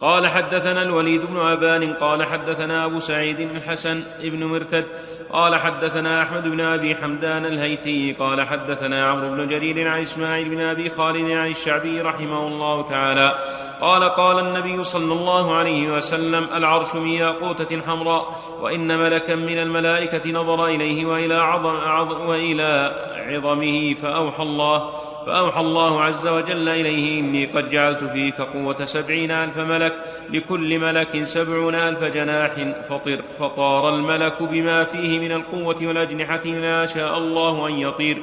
[0.00, 4.84] قال حدثنا الوليد بن أبان قال حدثنا أبو سعيد الحسن بن مرتد
[5.32, 10.60] قال حدثنا أحمد بن أبي حمدان الهيتي قال حدثنا عمرو بن جرير عن إسماعيل بن
[10.60, 13.38] أبي خالد عن الشعبي رحمه الله تعالى
[13.84, 20.30] قال قال النبي صلى الله عليه وسلم العرش من ياقوتة حمراء وإن ملكا من الملائكة
[20.30, 22.94] نظر إليه وإلى عظم, عظم وإلى
[23.28, 24.90] عظمه فأوحى الله
[25.26, 29.94] فأوحى الله عز وجل إليه إني قد جعلت فيك قوة سبعين ألف ملك
[30.30, 32.52] لكل ملك سبعون ألف جناح
[32.88, 38.22] فطر فطار الملك بما فيه من القوة والأجنحة ما شاء الله أن يطير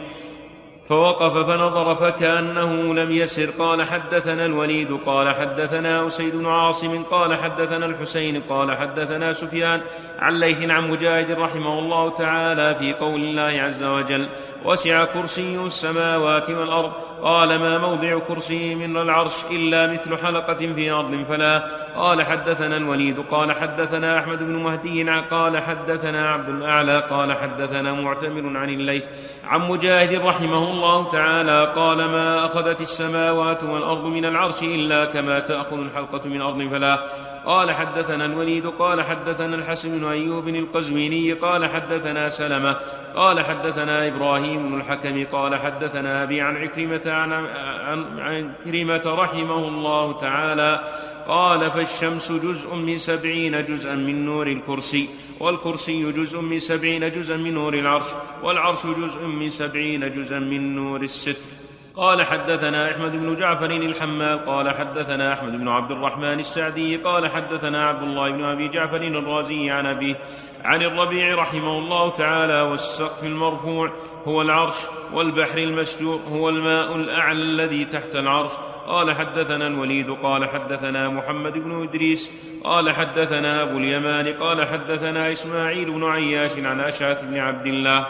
[0.91, 3.49] فوقف فنظر فكأنه لم يسر.
[3.63, 9.81] قال حدثنا الوليد قال حدثنا أسيد بن عاصم قال حدثنا الحسين قال حدثنا سفيان.
[10.19, 14.29] عن ليث عن مجاهد رحمه الله تعالى في قول الله عز وجل
[14.65, 16.91] وسع كرسي السماوات والأرض.
[17.21, 21.67] قال ما موضع كرسي من العرش إلا مثل حلقة في أرض فلا.
[21.95, 28.57] قال حدثنا الوليد قال حدثنا أحمد بن مهدي قال حدثنا عبد الأعلى قال حدثنا معتمر
[28.57, 29.03] عن الليث.
[29.43, 35.77] عن مجاهد رحمه الله تعالى قال ما أخذت السماوات والأرض من العرش إلا كما تأخذ
[35.77, 36.99] الحلقة من أرض فلا.
[37.45, 42.75] قال حدثنا الوليد قال حدثنا الحسن بن أيوب القزويني قال حدثنا سلمة.
[43.15, 49.67] قال حدثنا إبراهيم بن الحكم قال حدثنا أبي عن عكرمة عن, عن, عن عكرمة رحمه
[49.67, 50.91] الله تعالى
[51.27, 55.09] قال فالشمس جزء من سبعين جزءا من نور الكرسي
[55.39, 58.05] والكرسي جزء من سبعين جزءا من نور العرش
[58.43, 61.70] والعرش جزء من سبعين جزءا من نور الستر
[62.01, 67.87] قال حدثنا أحمد بن جعفر الحمال قال حدثنا أحمد بن عبد الرحمن السعدي قال حدثنا
[67.87, 70.15] عبد الله بن أبي جعفر الرازي عن ابيه
[70.63, 73.91] عن الربيع رحمه الله تعالى والسقف المرفوع
[74.25, 74.75] هو العرش
[75.13, 78.51] والبحر المسجور هو الماء الأعلى الذي تحت العرش.
[78.87, 82.33] قال حدثنا الوليد قال حدثنا محمد بن إدريس
[82.63, 88.07] قال حدثنا أبو اليمان قال حدثنا إسماعيل بن عياش عن أشعث بن عبد الله.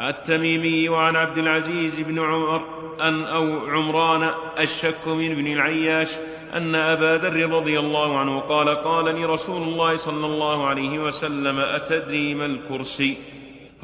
[0.00, 2.62] التميمي وعن عبد العزيز بن عمر
[3.00, 6.16] أن أو عمران الشك من ابن العياش
[6.54, 11.58] أن أبا ذر رضي الله عنه قال قال لي رسول الله صلى الله عليه وسلم
[11.58, 13.16] أتدري ما الكرسي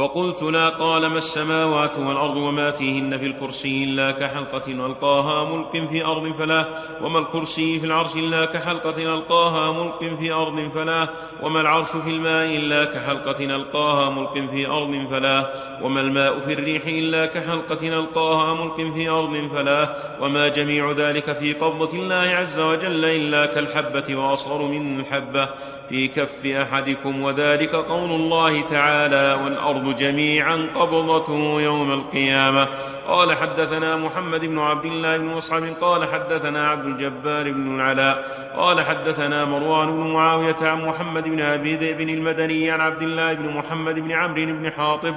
[0.00, 6.04] فقلت لا قال ما السماوات والأرض وما فيهن في الكرسي إلا كحلقة ألقاها ملق في
[6.04, 6.64] أرض فلا
[7.02, 11.08] وما الكرسي في العرش إلا كحلقة ألقاها ملق في أرض فلا
[11.42, 15.50] وما العرش في الماء إلا كحلقة ألقاها ملق في أرض فلا
[15.82, 21.52] وما الماء في الريح إلا كحلقة ألقاها ملق في أرض فلا وما جميع ذلك في
[21.52, 25.48] قبضة الله عز وجل إلا كالحبة وأصغر من الحبة
[25.90, 32.68] في كف أحدكم وذلك قول الله تعالى والأرض جميعا قبضته يوم القيامة.
[33.08, 38.24] قال حدثنا محمد بن عبد الله بن مصعب قال حدثنا عبد الجبار بن العلاء
[38.56, 43.48] قال حدثنا مروان بن معاوية عن محمد بن أبي ذئب المدني عن عبد الله بن
[43.48, 45.14] محمد بن عمرو بن حاطب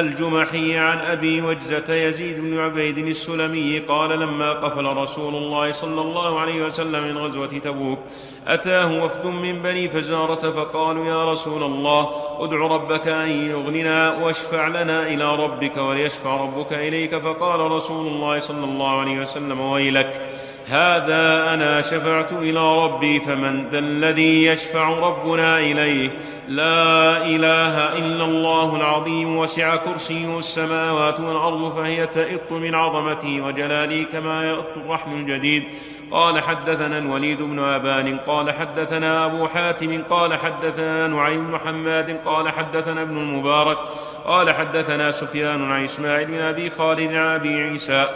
[0.00, 6.40] الجمحي عن أبي وجزة يزيد بن عبيد السلمي قال لما قفل رسول الله صلى الله
[6.40, 7.98] عليه وسلم من غزوة تبوك
[8.46, 15.06] أتاه وفد من بني فزارة فقالوا يا رسول الله ادع ربك أن يغننا واشفع لنا
[15.06, 17.14] إلى ربك وليشفع ربك إليك.
[17.14, 20.20] فقال رسول الله صلى الله عليه وسلم ويلك
[20.66, 26.10] هذا أنا شفعت إلى ربي فمن ذا الذي يشفع ربنا إليه؟
[26.48, 34.50] لا إله إلا الله العظيم وسع كرسيه السماوات والأرض فهي تئط من عظمته وجلاله كما
[34.50, 35.64] يئط الرحم الجديد.
[36.10, 42.48] قال حدثنا الوليد بن أبان قال حدثنا أبو حاتم قال حدثنا نعيم بن حماد قال
[42.48, 43.78] حدثنا ابن المبارك
[44.24, 48.06] قال حدثنا سفيان عن إسماعيل بن أبي خالد عن أبي عيسى.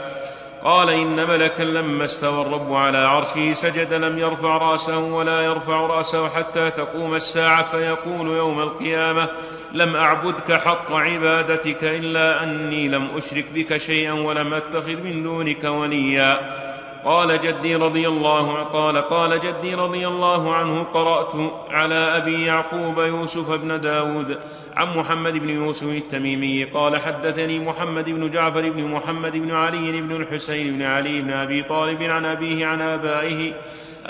[0.64, 6.28] قال إن ملكا لما استوى الرب على عرشه سجد لم يرفع رأسه ولا يرفع رأسه
[6.28, 9.28] حتى تقوم الساعة فيقول يوم القيامة
[9.72, 16.67] لم أعبدك حق عبادتك إلا أني لم أشرك بك شيئا ولم أتخذ من دونك وليا.
[17.04, 21.32] قال جدي رضي الله قال قال جدي رضي الله عنه قرأت
[21.70, 24.38] على أبي يعقوب يوسف بن داود
[24.76, 30.16] عن محمد بن يوسف التميمي قال حدثني محمد بن جعفر بن محمد بن علي بن
[30.16, 33.52] الحسين بن علي بن أبي طالب عن أبيه عن آبائه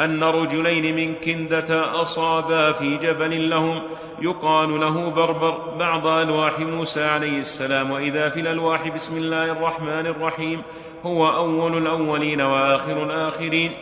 [0.00, 3.82] أن رجلين من كندة أصابا في جبل لهم
[4.22, 10.62] يقال له بربر بعض ألواح موسى عليه السلام وإذا في الألواح بسم الله الرحمن الرحيم
[11.04, 13.72] هو أول الأولين وآخر الآخرين.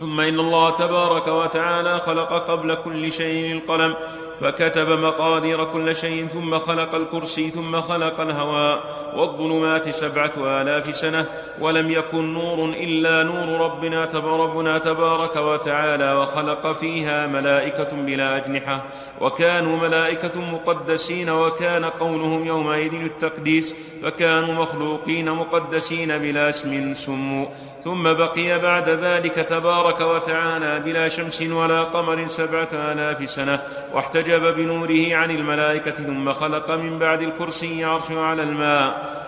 [0.00, 3.94] ثم إن الله تبارك وتعالى خلق قبل كل شيء القلم.
[4.42, 8.80] فكتب مقادير كل شيء ثم خلق الكرسي ثم خلق الهواء
[9.16, 11.26] والظلمات سبعة آلاف سنة
[11.60, 18.82] ولم يكن نور إلا نور ربنا ربنا تبارك وتعالى وخلق فيها ملائكة بلا أجنحة
[19.20, 27.46] وكانوا ملائكة مقدسين وكان قولهم يومئذ التقديس فكانوا مخلوقين مقدسين بلا اسم سموا
[27.84, 33.60] ثم بقي بعد ذلك تبارك وتعالى بلا شمس ولا قمر سبعة آلاف سنة
[33.94, 39.22] واحتجب بنوره عن الملائكة ثم خلق من بعد الكرسي عرشه على الماء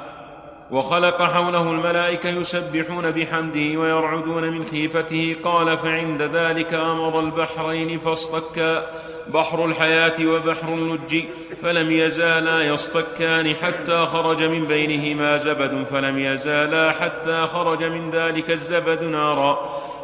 [0.70, 5.36] وخلق حوله الملائكة يسبحون بحمده ويرعدون من خيفته.
[5.44, 8.82] قال فعند ذلك أمر البحرين فاصطكا
[9.28, 11.24] بحر الحياة وبحر اللج
[11.62, 19.02] فلم يزالا يصطكان حتى خرج من بينهما زبد فلم يزالا حتى خرج من ذلك الزبد
[19.02, 19.59] نارا.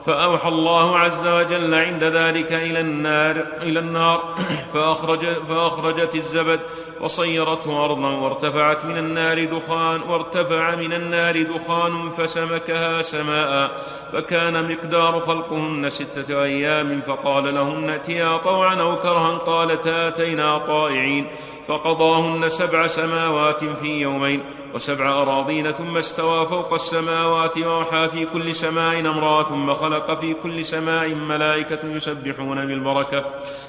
[0.07, 4.34] فأوحى الله عز وجل عند ذلك إلى النار إلى النار.
[4.72, 6.61] فأخرج فأخرجت الزبد
[7.01, 13.70] وصيرته أرضا وارتفعت من النار دخان وارتفع من النار دخان فسمكها سماء
[14.12, 17.01] فكان مقدار خلقهن ستة أيام.
[17.01, 21.26] فقال لهن ائتيا طوعا أو كرها؟ قالتا أتينا طائعين.
[21.66, 24.59] فقضاهن سبع سماوات في يومين.
[24.74, 30.64] وسبع أراضين ثم استوى فوق السماوات وأوحى في كل سماء أمرا ثم خلق في كل
[30.64, 33.24] سماء ملائكة يسبحون بالبركة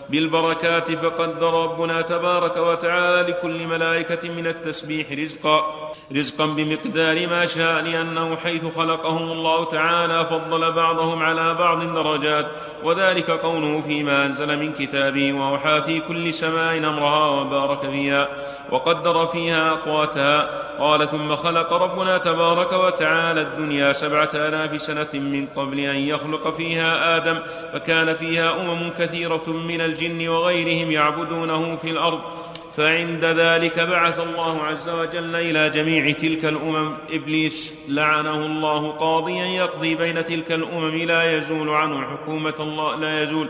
[0.10, 8.36] بالبركات فقدر ربنا تبارك وتعالى لكل ملائكة من التسبيح رزقا رزقا بمقدار ما شاء لأنه
[8.36, 12.46] حيث خلقهم الله تعالى فضل بعضهم على بعض درجات
[12.84, 18.28] وذلك قوله فيما أنزل من كتابه وأوحى في كل سماء أمرها وبارك فيها
[18.72, 20.71] وقدر فيها أقواتها.
[20.80, 27.18] قال ثم خلق ربنا تبارك وتعالى الدنيا سبعة آلاف سنة من قبل أن يخلق فيها
[27.18, 27.40] آدم
[27.74, 32.20] فكان فيها أمم كثيرة من الجن وغيرهم يعبدونه في الأرض.
[32.78, 36.98] فعند ذلك بعث الله عز وجل إلى جميع تلك الأمم.
[37.10, 43.48] إبليس لعنه الله قاضيا يقضي بين تلك الأمم لا يزول عنه حكومة الله لا يزول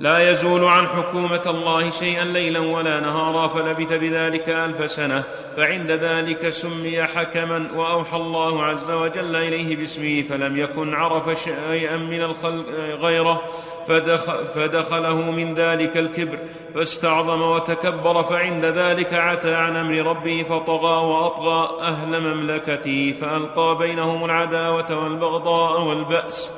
[0.00, 5.22] لا يزول عن حكومة الله شيئا ليلا ولا نهارا فلبث بذلك ألف سنة.
[5.56, 12.22] فعند ذلك سمي حكما وأوحى الله عز وجل إليه باسمه فلم يكن عرف شيئا من
[12.22, 12.66] الخلق
[13.00, 13.42] غيره
[13.88, 16.38] فدخل فدخله من ذلك الكبر
[16.74, 25.04] فاستعظم وتكبر فعند ذلك عتى عن أمر ربه فطغى وأطغى أهل مملكته فألقى بينهم العداوة
[25.04, 26.52] والبغضاء والبأس.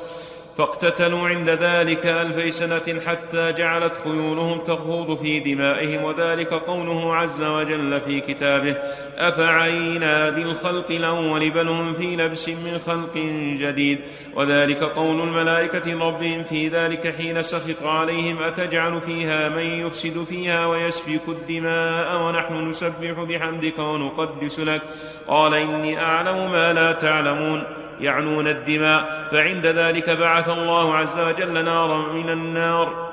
[0.58, 8.00] فاقتتلوا عند ذلك ألفي سنة حتى جعلت خيولهم تخوض في دمائهم وذلك قوله عز وجل
[8.00, 8.76] في كتابه
[9.18, 13.16] أفعينا بالخلق الأول بل هم في لبس من خلق
[13.58, 13.98] جديد؟
[14.34, 21.28] وذلك قول الملائكة ربهم في ذلك حين سخط عليهم أتجعل فيها من يفسد فيها ويسفك
[21.28, 24.82] الدماء ونحن نسبح بحمدك ونقدس لك؟
[25.28, 27.87] قال إني أعلم ما لا تعلمون.
[28.00, 33.08] يعنون الدماء فعند ذلك بعث الله عز وجل نارا من النار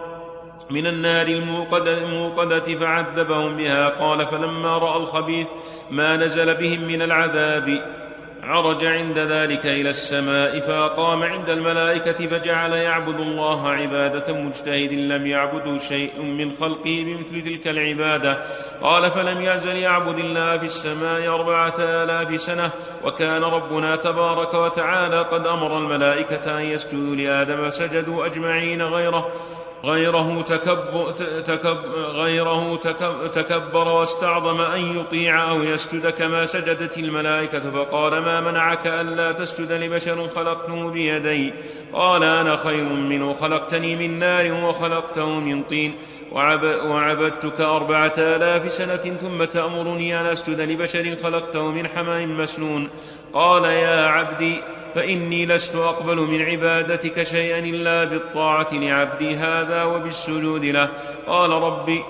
[0.69, 3.89] من النار الموقدة فعذبهم بها.
[3.89, 5.47] قال فلما رأى الخبيث
[5.91, 7.95] ما نزل بهم من العذاب
[8.45, 15.77] عرج عند ذلك إلى السماء فأقام عند الملائكة فجعل يعبد الله عبادة مجتهد لم يعبده
[15.77, 18.45] شيء من خلقه بمثل تلك العبادة.
[18.81, 22.69] قال فلم يزل يعبد الله في السماء أربعة آلاف سنة.
[23.03, 29.31] وكان ربنا تبارك وتعالى قد أمر الملائكة أن يسجدوا لآدم فسجدوا أجمعين غيره.
[29.85, 31.11] غيره تكبر,
[31.41, 38.87] تكب غيره تكب تكبر واستعظم أن يطيع أو يسجد كما سجدت الملائكة فقال ما منعك
[38.87, 41.53] ألا تسجد لبشر خلقته بيدي؟
[41.93, 45.95] قال أنا خير منه خلقتني من نار وخلقته من طين
[46.31, 52.89] وعب وعبدتك أربعة آلاف سنة ثم تأمرني أن أسجد لبشر خلقته من حمام مسنون.
[53.33, 54.61] قال يا عبدي
[54.95, 60.89] فإني لست أقبل من عبادتك شيئا إلا بالطاعة لعبدي هذا وبالسجود له.
[61.27, 62.03] قال ربي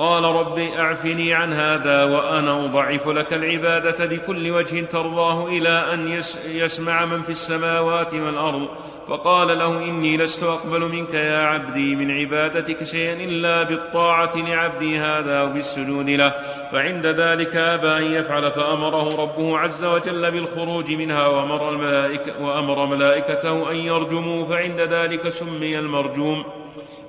[0.00, 7.04] قال رب أعفني عن هذا وأنا أضعف لك العبادة بكل وجه ترضاه إلى أن يسمع
[7.04, 8.68] من في السماوات والأرض.
[9.08, 15.42] فقال له إني لست أقبل منك يا عبدي من عبادتك شيئا إلا بالطاعة لعبدي هذا
[15.42, 16.32] وبالسجود له.
[16.72, 23.70] فعند ذلك أبى أن يفعل فأمره ربه عز وجل بالخروج منها وأمر الملائكه وأمر ملائكته
[23.70, 26.44] أن يرجموا فعند ذلك سمي المرجوم.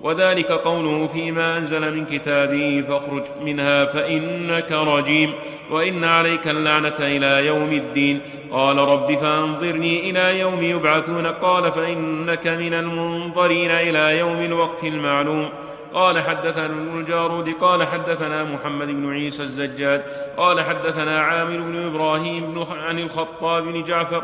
[0.04, 5.34] وذلك قوله فيما أنزل من كتابه فاخرج منها فإنك رجيم
[5.72, 8.22] وإن عليك اللعنة إلى يوم الدين.
[8.52, 11.28] قال رب فانظرني إلى يوم يبعثون.
[11.28, 15.50] قال فإنك من المنظرين إلى يوم الوقت المعلوم.
[15.94, 17.50] قال حدثنا ابن الجارود.
[17.62, 20.04] قال حدثنا محمد بن عيسى الزجاد
[20.38, 24.24] قال حدثنا عامر بن إبراهيم بن عن الخطاب بن جعفر.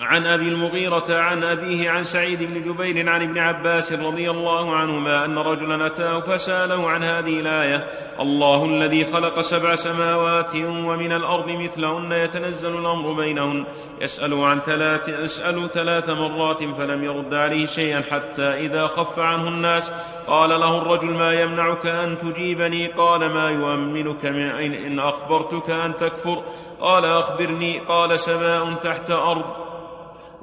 [0.00, 5.24] عن أبي المغيرة عن أبيه عن سعيد بن جبير عن ابن عباس رضي الله عنهما
[5.24, 7.86] أن رجلا أتاه فسأله عن هذه الآية.
[8.20, 13.64] الله الذي خلق سبع سماوات ومن الأرض مثلهن يتنزل الأمر بينهن.
[14.00, 19.92] يسال عن ثلاث يسال ثلاث مرات فلم يرد عليه شيئا حتى إذا خف عنه الناس.
[20.26, 24.50] قال له الرجل ما يمنعك أن تجيبني؟ قال ما يؤمنك من
[24.86, 26.42] إن أخبرتك أن تكفر.
[26.80, 27.78] قال أخبرني.
[27.78, 29.63] قال سماء تحت أرض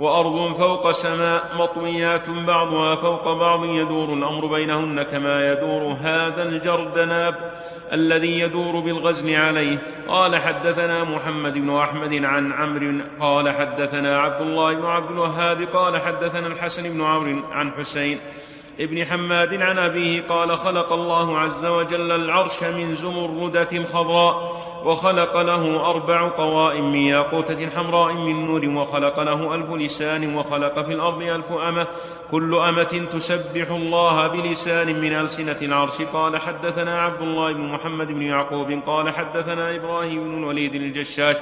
[0.01, 7.35] وأرض فوق سماء مطويات بعضها فوق بعض يدور الأمر بينهن كما يدور هذا الجردناب
[7.93, 9.77] الذي يدور بالغزل عليه.
[10.07, 16.01] قال حدثنا محمد بن أحمد عن عمرو قال حدثنا عبد الله بن عبد الوهاب قال
[16.01, 18.17] حدثنا الحسن بن عمرو عن حسين
[18.81, 25.89] ابن حماد عن أبيه قال خلق الله عز وجل العرش من زمردة خضراء وخلق له
[25.89, 31.51] أربع قوائم من ياقوتة حمراء من نور وخلق له ألف لسان وخلق في الأرض ألف
[31.51, 31.87] أمة
[32.31, 38.21] كل أمة تسبح الله بلسان من ألسنة العرش قال حدثنا عبد الله بن محمد بن
[38.21, 41.35] يعقوب قال حدثنا إبراهيم بن الوليد الجشاش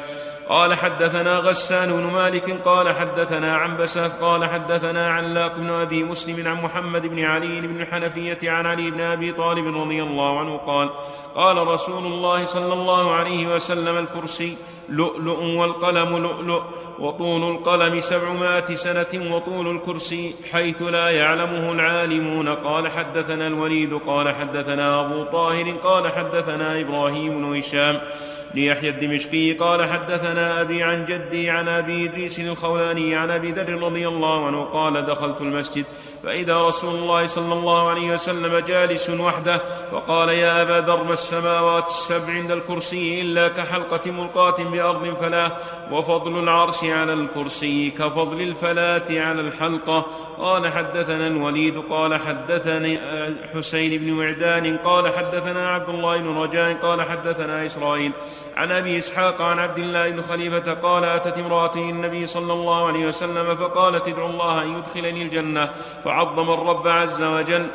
[0.50, 6.48] قال حدثنا غسان بن مالك قال حدثنا عن بسه قال حدثنا علاق بن أبي مسلم
[6.48, 10.90] عن محمد بن علي بن الحنفية عن علي بن أبي طالب رضي الله عنه قال
[11.36, 14.58] قال رسول الله صلى الله عليه وسلم الكرسي
[14.90, 16.62] لؤلؤ والقلم لؤلؤ
[17.00, 22.50] وطول القلم سبعمائة سنة وطول الكرسي حيث لا يعلمه العالمون.
[22.50, 28.00] قال حدثنا الوليد قال حدثنا أبو طاهر قال حدثنا إبراهيم بن هشام
[28.54, 34.08] ليحيى الدمشقي قال حدثنا أبي عن جدي عن أبي إدريس الخولاني عن أبي ذر رضي
[34.08, 35.86] الله عنه قال دخلت المسجد
[36.24, 41.88] فإذا رسول الله صلى الله عليه وسلم جالس وحده فقال يا أبا ذر ما السماوات
[41.88, 45.52] السبع عند الكرسي إلا كحلقة ملقاة بأرض فلا
[45.92, 50.06] وفضل العرش على الكرسي كفضل الفلاة على الحلقة
[50.40, 53.00] قال حدثنا الوليد قال حدثني
[53.54, 58.12] حسين بن وعدان قال حدثنا عبد الله بن رجاء قال حدثنا إسرائيل.
[58.56, 63.08] عن أبي إسحاق عن عبد الله بن خليفة قال أتت امراه النبي صلى الله عليه
[63.08, 65.70] وسلم فقالت ادعو الله أن يدخلني الجنة.
[66.04, 67.68] فعظم الرب عز وجل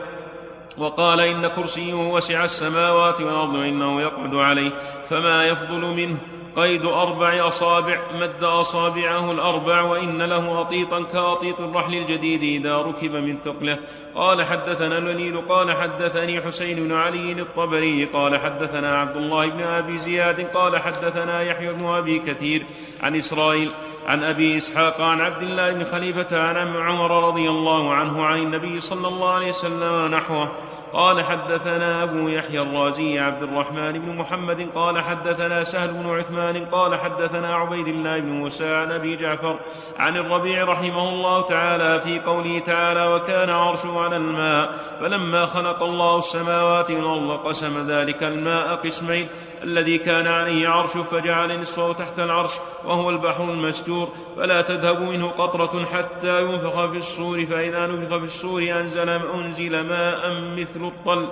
[0.78, 4.70] وقال إن كرسيه وسع السماوات والأرض وإنه يقعد عليه
[5.08, 6.16] فما يفضل منه؟
[6.56, 13.38] قيد أربع أصابع مد أصابعه الأربع وإن له أطيطا كأطيط الرحل الجديد إذا ركب من
[13.40, 13.78] ثقله.
[14.14, 19.98] قال حدثنا الوليد قال حدثني حسين بن علي الطبري قال حدثنا عبد الله بن أبي
[19.98, 22.66] زياد قال حدثنا يحيى بن أبي كثير
[23.02, 23.70] عن إسرائيل
[24.06, 28.80] عن أبي إسحاق عن عبد الله بن خليفة عن عمر رضي الله عنه عن النبي
[28.80, 30.48] صلى الله عليه وسلم نحوه.
[30.94, 36.94] قال حدثنا أبو يحيى الرازي عبد الرحمن بن محمد قال حدثنا سهل بن عثمان قال
[36.94, 39.58] حدثنا عبيد الله بن موسى عن أبي جعفر
[39.98, 44.70] عن الربيع رحمه الله تعالى في قوله تعالى وكان عرشه على الماء
[45.00, 49.26] فلما خلق الله السماوات والأرض قسم ذلك الماء قسمين
[49.64, 52.52] الذي كان عليه عرش فجعل نصفه تحت العرش
[52.84, 54.08] وهو البحر المستور.
[54.36, 60.30] فلا تذهب منه قطرة حتى ينفخ في الصور فإذا نفخ في الصور أنزل أنزل ماء
[60.56, 61.28] مثل الطل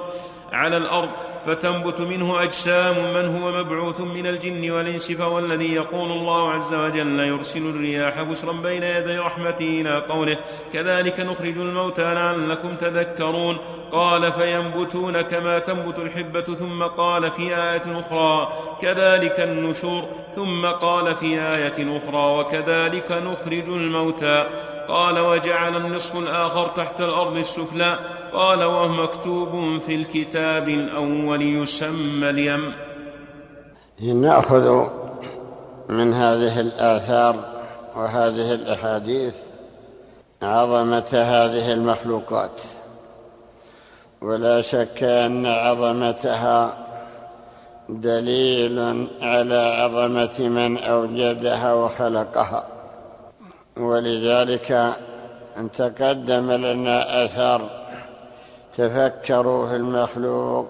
[0.53, 1.11] على الأرض.
[1.47, 7.21] فتنبت منه أجسام من هو مبعوث من الجن والإنس فهو الذي يقول الله عز وجل
[7.21, 10.37] يرسل الرياح بشرا بين يدي رحمته إلى قوله
[10.73, 13.59] كذلك نخرج الموتى لعلكم تذكرون
[13.93, 20.03] قال فينبتون كما تنبت الحبة ثم قال في آية أخرى كذلك النشور
[20.35, 24.47] ثم قال في آية أخرى وكذلك نخرج الموتى
[24.89, 27.99] قال وجعل النصف الآخر تحت الأرض السفلى.
[28.33, 32.75] قال وهو مكتوب في الكتاب الأول يسمى اليم.
[34.01, 34.87] نأخذ
[35.89, 37.37] من هذه الآثار
[37.97, 39.35] وهذه الأحاديث
[40.43, 42.61] عظمة هذه المخلوقات.
[44.23, 46.89] ولا شك أن عظمتها
[47.89, 52.72] دليل على عظمة من أوجدها وخلقها.
[53.77, 54.97] ولذلك
[55.75, 57.63] تقدم لنا أثر
[58.77, 60.69] تفكروا في المخلوق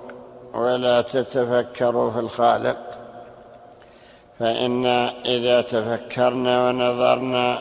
[0.54, 2.78] ولا تتفكروا في الخالق.
[4.38, 4.86] فإن
[5.26, 7.58] إذا تفكرنا ونظرنا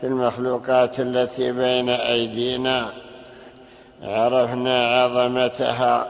[0.00, 2.86] في المخلوقات التي بين أيدينا
[4.02, 6.06] عرفنا عظمتها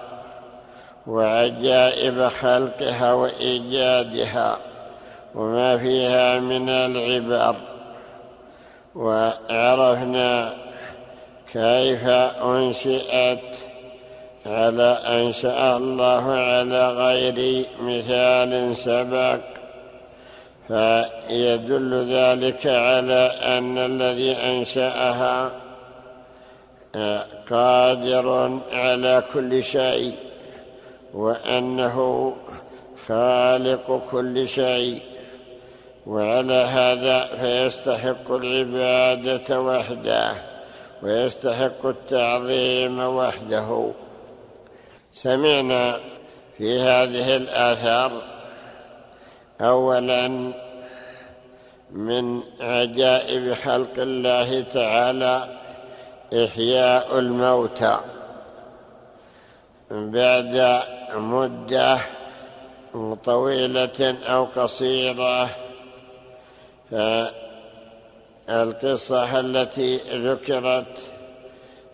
[1.06, 4.58] وعجائب خلقها وإيجادها
[5.34, 7.56] وما فيها من العبر
[8.98, 10.54] وعرفنا
[11.52, 12.04] كيف
[12.52, 13.38] أنشئت
[14.46, 19.40] على أنشأ الله على غير مثال سبق.
[20.68, 25.50] فيدل ذلك على أن الذي أنشأها
[27.50, 30.12] قادر على كل شيء
[31.14, 31.96] وأنه
[33.06, 35.00] خالق كل شيء.
[36.08, 40.32] وعلى هذا فيستحق العبادة وحده
[41.02, 43.90] ويستحق التعظيم وحده.
[45.12, 45.98] سمعنا
[46.58, 48.12] في هذه الآثار
[49.60, 50.52] اولا
[51.90, 55.48] من عجائب خلق الله تعالى
[56.44, 57.98] إحياء الموتى
[59.90, 60.82] بعد
[61.14, 61.98] مدة
[63.24, 65.48] طويلة أو قصيرة
[68.48, 70.96] فالقصة التي ذكرت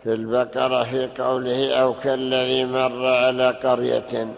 [0.03, 4.35] في البقرة في قوله أو كالذي مر على قرية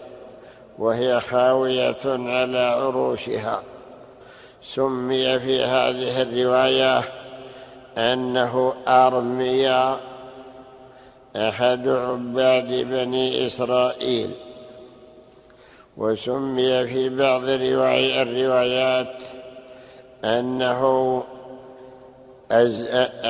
[0.79, 3.63] وهي خاوية على عروشها.
[4.63, 7.01] سمي في هذه الرواية
[7.97, 9.97] أنه أرميا
[11.35, 14.31] أحد عباد بني إسرائيل.
[15.97, 19.13] وسمي في بعض الروايات
[20.25, 21.23] أنه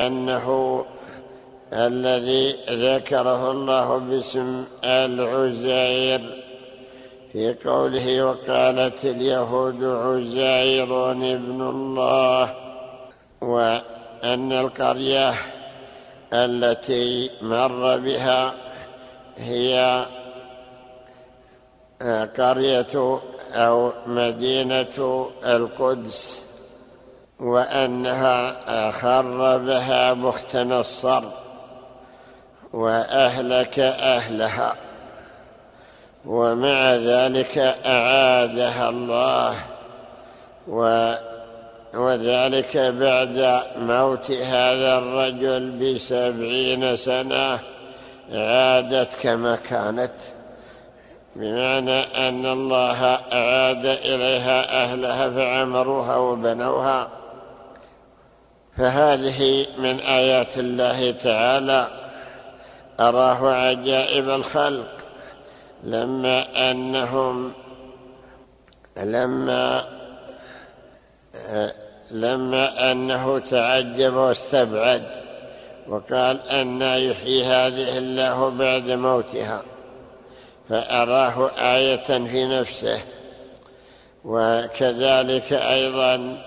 [0.05, 0.85] أنه
[1.73, 6.43] الذي ذكره الله باسم العزير.
[7.33, 12.53] في قوله وقالت اليهود عزير ابن الله
[13.41, 15.33] وأن القرية
[16.33, 18.53] التي مر بها
[19.37, 20.05] هي
[22.37, 23.19] قرية
[23.53, 26.46] أو مدينة القدس.
[27.39, 31.23] وأنها خربها بخت نصر
[32.73, 34.75] وأهلك أهلها
[36.25, 39.55] ومع ذلك أعادها الله
[40.67, 41.13] و
[41.93, 47.59] وذلك بعد موت هذا الرجل بسبعين سنة
[48.31, 50.11] عادت كما كانت
[51.35, 57.07] بمعنى أن الله أعاد إليها أهلها فعمروها وبنوها.
[58.77, 61.87] فهذه من آيات الله تعالى.
[62.99, 64.87] أراه عجائب الخلق.
[65.83, 67.53] لما أنهم
[68.97, 69.83] لما
[72.11, 75.03] لما أنه تعجب واستبعد
[75.87, 79.61] وقال أن يحيي هذه الله بعد موتها.
[80.69, 82.99] فأراه آية في نفسه.
[84.25, 86.37] وكذلك أيضا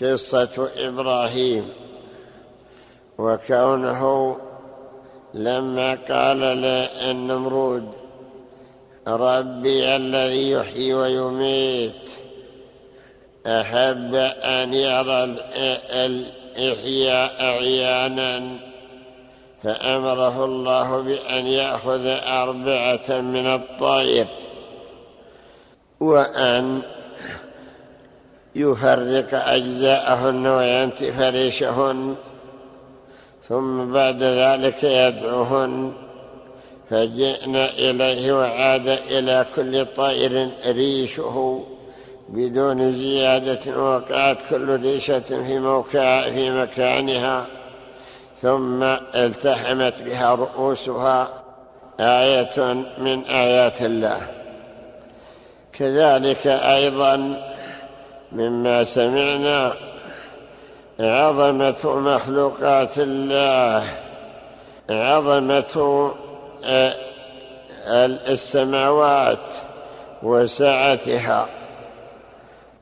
[0.00, 1.68] قصة إبراهيم.
[3.18, 4.36] وكونه
[5.34, 7.92] لما قال للنمرود
[9.08, 11.92] ربي الذي يحيي ويميت
[13.46, 15.24] أحب أن يرى
[16.06, 18.56] الإحياء عيانا
[19.62, 24.26] فأمره الله بأن يأخذ أربعة من الطير
[26.00, 26.82] وأن
[28.56, 32.14] يفرق أجزاءهن وينتف ريشهن
[33.48, 35.92] ثم بعد ذلك يدعوهن.
[36.90, 41.64] فجئنا إليه وعاد إلى كل طائر ريشه
[42.28, 47.46] بدون زيادة وقعت كل ريشة في, موقع في مكانها.
[48.42, 48.82] ثم
[49.14, 51.28] التحمت بها رؤوسها
[52.00, 52.62] آية
[52.98, 54.20] من آيات الله.
[55.72, 57.16] كذلك أيضا
[58.36, 59.72] مما سمعنا
[61.00, 63.84] عظمة مخلوقات الله
[64.90, 66.12] عظمة
[66.64, 66.94] آه،
[68.28, 69.38] السماوات
[70.22, 71.48] وسعتها.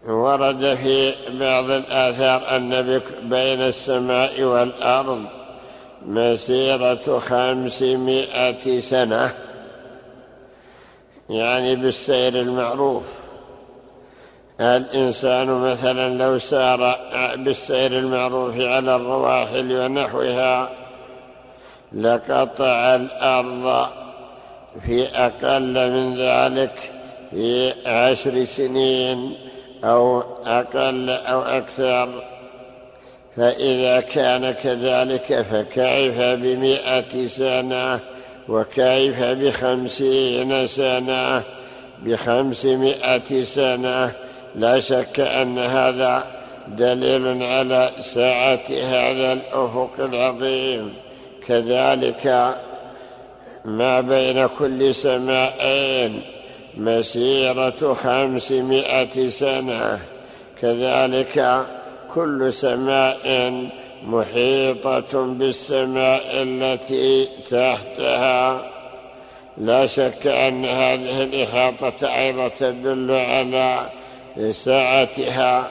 [0.07, 5.25] ورد في بعض الآثار أن بين السماء والأرض
[6.07, 9.35] مسيرة خمسمائة سنة
[11.31, 13.03] يعني بالسير المعروف.
[14.61, 16.99] الإنسان مثلا لو سار
[17.37, 20.71] بالسير المعروف على الرواحل ونحوها
[21.93, 23.89] لقطع الأرض
[24.87, 26.93] في أقل من ذلك
[27.31, 29.35] في عشر سنين
[29.85, 32.23] أو أقل أو أكثر
[33.37, 38.01] فإذا كان كذلك فكيف بمئة سنة
[38.49, 41.43] وكيف بخمسين سنة؟
[42.03, 44.13] بخمسمائة سنة.
[44.55, 46.25] لا شك أن هذا
[46.69, 50.95] دليل على سعة هذا الأفق العظيم.
[51.47, 52.55] كذلك
[53.65, 56.23] ما بين كل سماءين
[56.77, 59.99] مسيرة خمسمائة سنة.
[60.63, 61.67] كذلك
[62.15, 63.53] كل سماء
[64.07, 68.71] محيطة بالسماء التي تحتها.
[69.59, 73.81] لا شك أن هذه الإحاطة أيضا تدل على
[74.51, 75.71] سعتها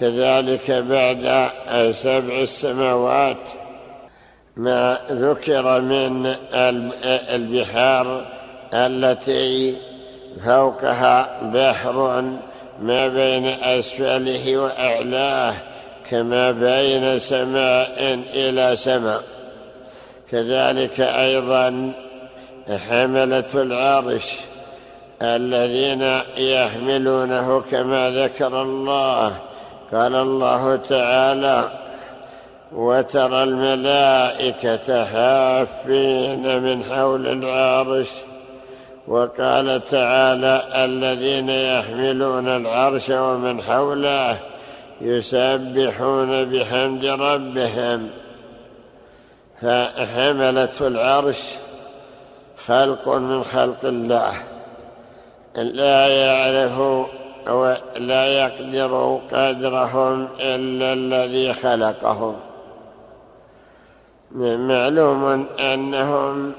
[0.00, 1.50] كذلك بعد
[1.92, 3.36] سبع السماوات
[4.56, 6.34] ما ذكر من
[7.34, 8.26] البحار
[8.74, 9.74] التي
[10.44, 12.22] فوقها بحر
[12.82, 15.54] ما بين أسفله وأعلاه
[16.10, 19.22] كما بين سماء إلى سماء.
[20.30, 21.92] كذلك أيضا
[22.88, 24.24] حملة العرش
[25.22, 26.02] الذين
[26.36, 29.36] يحملونه كما ذكر الله.
[29.92, 31.64] قال الله تعالى
[32.72, 38.08] وترى الملائكة حافين من حول العرش
[39.08, 44.38] وقال تعالى الذين يحملون العرش ومن حوله
[45.00, 48.10] يسبحون بحمد ربهم
[49.62, 51.40] فحملة العرش
[52.66, 54.32] خلق من خلق الله.
[55.56, 56.78] لا يعرف
[57.48, 62.36] ولا يقدر قدرهم إلا الذي خلقهم.
[64.34, 66.52] معلوم أنهم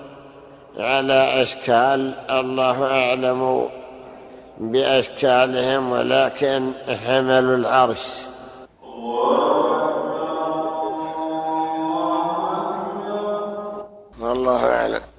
[0.77, 3.69] على أشكال الله أعلم
[4.57, 6.71] بأشكالهم ولكن
[7.05, 8.07] حملوا العرش.
[14.19, 15.12] والله أعلم.